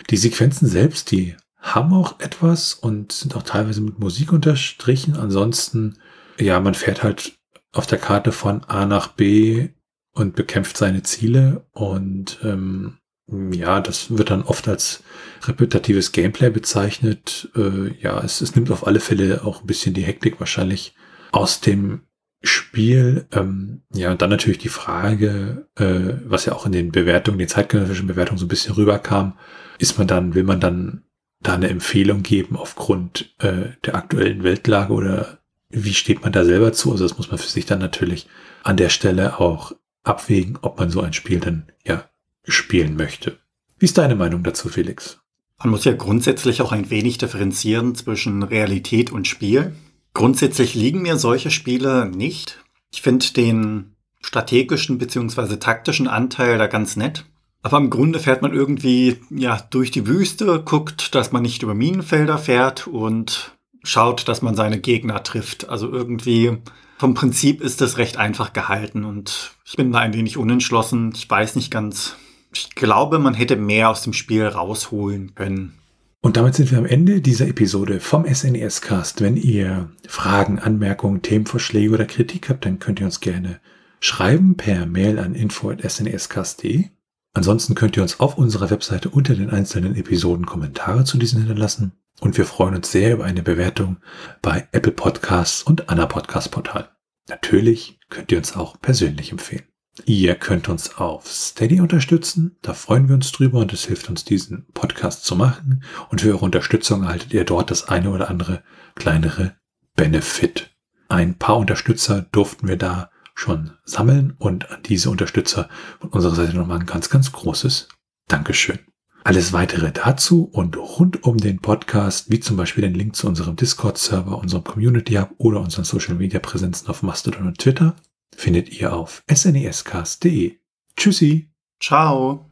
Die 0.09 0.17
Sequenzen 0.17 0.67
selbst, 0.67 1.09
die 1.11 1.37
haben 1.59 1.93
auch 1.93 2.19
etwas 2.19 2.73
und 2.73 3.13
sind 3.13 3.33
auch 3.37 3.43
teilweise 3.43 3.79
mit 3.79 3.97
Musik 3.97 4.33
unterstrichen. 4.33 5.15
Ansonsten, 5.15 5.99
ja, 6.37 6.59
man 6.59 6.73
fährt 6.73 7.01
halt 7.01 7.39
auf 7.75 7.85
der 7.85 7.99
Karte 7.99 8.31
von 8.31 8.63
A 8.63 8.85
nach 8.85 9.09
B 9.09 9.69
und 10.13 10.35
bekämpft 10.35 10.77
seine 10.77 11.03
Ziele 11.03 11.65
und 11.71 12.39
ähm, 12.43 12.97
ja, 13.27 13.81
das 13.81 14.15
wird 14.17 14.29
dann 14.29 14.43
oft 14.43 14.67
als 14.67 15.03
repetitives 15.43 16.11
Gameplay 16.11 16.49
bezeichnet. 16.49 17.49
Äh, 17.55 17.93
ja, 17.99 18.23
es, 18.23 18.41
es 18.41 18.55
nimmt 18.55 18.69
auf 18.71 18.85
alle 18.85 18.99
Fälle 18.99 19.43
auch 19.43 19.61
ein 19.61 19.67
bisschen 19.67 19.93
die 19.93 20.03
Hektik 20.03 20.39
wahrscheinlich 20.39 20.95
aus 21.31 21.59
dem 21.59 22.01
Spiel. 22.43 23.27
Ähm, 23.31 23.81
ja, 23.93 24.11
und 24.11 24.21
dann 24.21 24.29
natürlich 24.29 24.59
die 24.59 24.69
Frage, 24.69 25.67
äh, 25.75 26.19
was 26.25 26.45
ja 26.45 26.53
auch 26.53 26.67
in 26.67 26.71
den 26.71 26.91
Bewertungen, 26.91 27.39
den 27.39 27.47
zeitgenössischen 27.47 28.07
Bewertungen 28.07 28.37
so 28.37 28.45
ein 28.45 28.49
bisschen 28.49 28.75
rüberkam, 28.75 29.37
ist 29.79 29.97
man 29.97 30.07
dann, 30.07 30.35
will 30.35 30.43
man 30.43 30.59
dann 30.59 31.03
da 31.41 31.55
eine 31.55 31.69
Empfehlung 31.69 32.21
geben 32.21 32.55
aufgrund 32.55 33.35
äh, 33.39 33.71
der 33.83 33.95
aktuellen 33.95 34.43
Weltlage 34.43 34.93
oder 34.93 35.39
wie 35.83 35.93
steht 35.93 36.21
man 36.21 36.31
da 36.31 36.45
selber 36.45 36.73
zu? 36.73 36.91
Also 36.91 37.07
das 37.07 37.17
muss 37.17 37.29
man 37.29 37.37
für 37.37 37.49
sich 37.49 37.65
dann 37.65 37.79
natürlich 37.79 38.27
an 38.63 38.77
der 38.77 38.89
Stelle 38.89 39.39
auch 39.39 39.73
abwägen, 40.03 40.57
ob 40.61 40.79
man 40.79 40.89
so 40.89 41.01
ein 41.01 41.13
Spiel 41.13 41.39
dann 41.39 41.67
ja 41.85 42.09
spielen 42.45 42.95
möchte. 42.95 43.39
Wie 43.77 43.85
ist 43.85 43.97
deine 43.97 44.15
Meinung 44.15 44.43
dazu, 44.43 44.69
Felix? 44.69 45.19
Man 45.59 45.71
muss 45.71 45.85
ja 45.85 45.93
grundsätzlich 45.93 46.61
auch 46.61 46.71
ein 46.71 46.89
wenig 46.89 47.17
differenzieren 47.17 47.95
zwischen 47.95 48.43
Realität 48.43 49.11
und 49.11 49.27
Spiel. 49.27 49.73
Grundsätzlich 50.13 50.75
liegen 50.75 51.01
mir 51.01 51.17
solche 51.17 51.51
Spiele 51.51 52.05
nicht. 52.05 52.59
Ich 52.91 53.01
finde 53.01 53.25
den 53.33 53.95
strategischen 54.21 54.97
bzw. 54.97 55.57
taktischen 55.57 56.07
Anteil 56.07 56.57
da 56.57 56.67
ganz 56.67 56.95
nett. 56.95 57.25
Aber 57.61 57.77
im 57.77 57.89
Grunde 57.89 58.19
fährt 58.19 58.41
man 58.41 58.53
irgendwie 58.53 59.17
ja 59.29 59.59
durch 59.71 59.91
die 59.91 60.07
Wüste, 60.07 60.61
guckt, 60.63 61.15
dass 61.15 61.31
man 61.31 61.41
nicht 61.41 61.63
über 61.63 61.73
Minenfelder 61.73 62.37
fährt 62.37 62.87
und 62.87 63.54
schaut, 63.85 64.27
dass 64.27 64.41
man 64.41 64.55
seine 64.55 64.79
Gegner 64.79 65.23
trifft. 65.23 65.69
Also 65.69 65.91
irgendwie 65.91 66.57
vom 66.97 67.13
Prinzip 67.13 67.61
ist 67.61 67.81
es 67.81 67.97
recht 67.97 68.17
einfach 68.17 68.53
gehalten 68.53 69.03
und 69.03 69.55
ich 69.65 69.75
bin 69.75 69.91
da 69.91 69.99
ein 69.99 70.13
wenig 70.13 70.37
unentschlossen. 70.37 71.11
Ich 71.15 71.29
weiß 71.29 71.55
nicht 71.55 71.71
ganz, 71.71 72.15
ich 72.53 72.75
glaube, 72.75 73.19
man 73.19 73.33
hätte 73.33 73.55
mehr 73.55 73.89
aus 73.89 74.01
dem 74.01 74.13
Spiel 74.13 74.45
rausholen 74.45 75.35
können. 75.35 75.73
Und 76.21 76.37
damit 76.37 76.55
sind 76.55 76.71
wir 76.71 76.79
am 76.79 76.87
Ende 76.87 77.21
dieser 77.21 77.47
Episode 77.47 77.99
vom 77.99 78.25
SNES 78.25 78.81
Cast. 78.81 79.21
Wenn 79.21 79.37
ihr 79.37 79.91
Fragen, 80.07 80.57
Anmerkungen, 80.57 81.21
Themenvorschläge 81.21 81.93
oder 81.93 82.05
Kritik 82.05 82.49
habt, 82.49 82.65
dann 82.65 82.79
könnt 82.79 82.99
ihr 82.99 83.05
uns 83.05 83.19
gerne 83.19 83.59
schreiben 83.99 84.57
per 84.57 84.85
Mail 84.85 85.19
an 85.19 85.35
info.snescast.de. 85.35 86.85
Ansonsten 87.33 87.75
könnt 87.75 87.97
ihr 87.97 88.03
uns 88.03 88.19
auf 88.19 88.37
unserer 88.37 88.69
Webseite 88.69 89.09
unter 89.09 89.35
den 89.35 89.49
einzelnen 89.49 89.95
Episoden 89.95 90.45
Kommentare 90.45 91.03
zu 91.03 91.17
diesen 91.17 91.39
hinterlassen. 91.39 91.91
Und 92.19 92.37
wir 92.37 92.45
freuen 92.45 92.75
uns 92.75 92.91
sehr 92.91 93.13
über 93.13 93.25
eine 93.25 93.43
Bewertung 93.43 93.97
bei 94.41 94.67
Apple 94.71 94.91
Podcasts 94.91 95.63
und 95.63 95.89
Anna 95.89 96.05
Podcast 96.05 96.51
Portal. 96.51 96.89
Natürlich 97.27 97.99
könnt 98.09 98.31
ihr 98.31 98.37
uns 98.37 98.55
auch 98.55 98.79
persönlich 98.79 99.31
empfehlen. 99.31 99.65
Ihr 100.05 100.35
könnt 100.35 100.67
uns 100.67 100.97
auf 100.97 101.27
Steady 101.31 101.79
unterstützen. 101.79 102.57
Da 102.61 102.73
freuen 102.73 103.07
wir 103.07 103.15
uns 103.15 103.31
drüber 103.31 103.59
und 103.59 103.71
es 103.71 103.85
hilft 103.85 104.09
uns, 104.09 104.25
diesen 104.25 104.65
Podcast 104.73 105.23
zu 105.23 105.35
machen. 105.35 105.83
Und 106.09 106.21
für 106.21 106.31
eure 106.31 106.45
Unterstützung 106.45 107.03
erhaltet 107.03 107.33
ihr 107.33 107.45
dort 107.45 107.71
das 107.71 107.87
eine 107.87 108.09
oder 108.09 108.29
andere 108.29 108.63
kleinere 108.95 109.55
Benefit. 109.95 110.75
Ein 111.07 111.37
paar 111.37 111.57
Unterstützer 111.57 112.23
durften 112.31 112.67
wir 112.67 112.77
da 112.77 113.09
schon 113.35 113.71
sammeln 113.83 114.35
und 114.37 114.71
an 114.71 114.83
diese 114.83 115.09
Unterstützer 115.09 115.69
von 115.99 116.09
unserer 116.09 116.35
Seite 116.35 116.57
nochmal 116.57 116.79
ein 116.79 116.85
ganz, 116.85 117.09
ganz 117.09 117.31
großes 117.31 117.87
Dankeschön. 118.27 118.79
Alles 119.25 119.53
weitere 119.53 119.91
dazu 119.91 120.47
und 120.51 120.77
rund 120.77 121.23
um 121.23 121.37
den 121.37 121.57
Podcast, 121.57 122.29
wie 122.29 122.39
zum 122.39 122.57
Beispiel 122.57 122.83
den 122.83 122.93
Link 122.93 123.15
zu 123.15 123.27
unserem 123.27 123.55
Discord-Server, 123.55 124.37
unserem 124.37 124.63
Community 124.63 125.15
Hub 125.15 125.31
oder 125.39 125.61
unseren 125.61 125.83
Social 125.83 126.13
Media 126.13 126.39
Präsenzen 126.39 126.87
auf 126.89 127.01
Mastodon 127.01 127.47
und 127.47 127.57
Twitter, 127.57 127.95
findet 128.35 128.79
ihr 128.79 128.93
auf 128.93 129.23
snescast.de. 129.27 130.59
Tschüssi. 130.95 131.49
Ciao. 131.81 132.51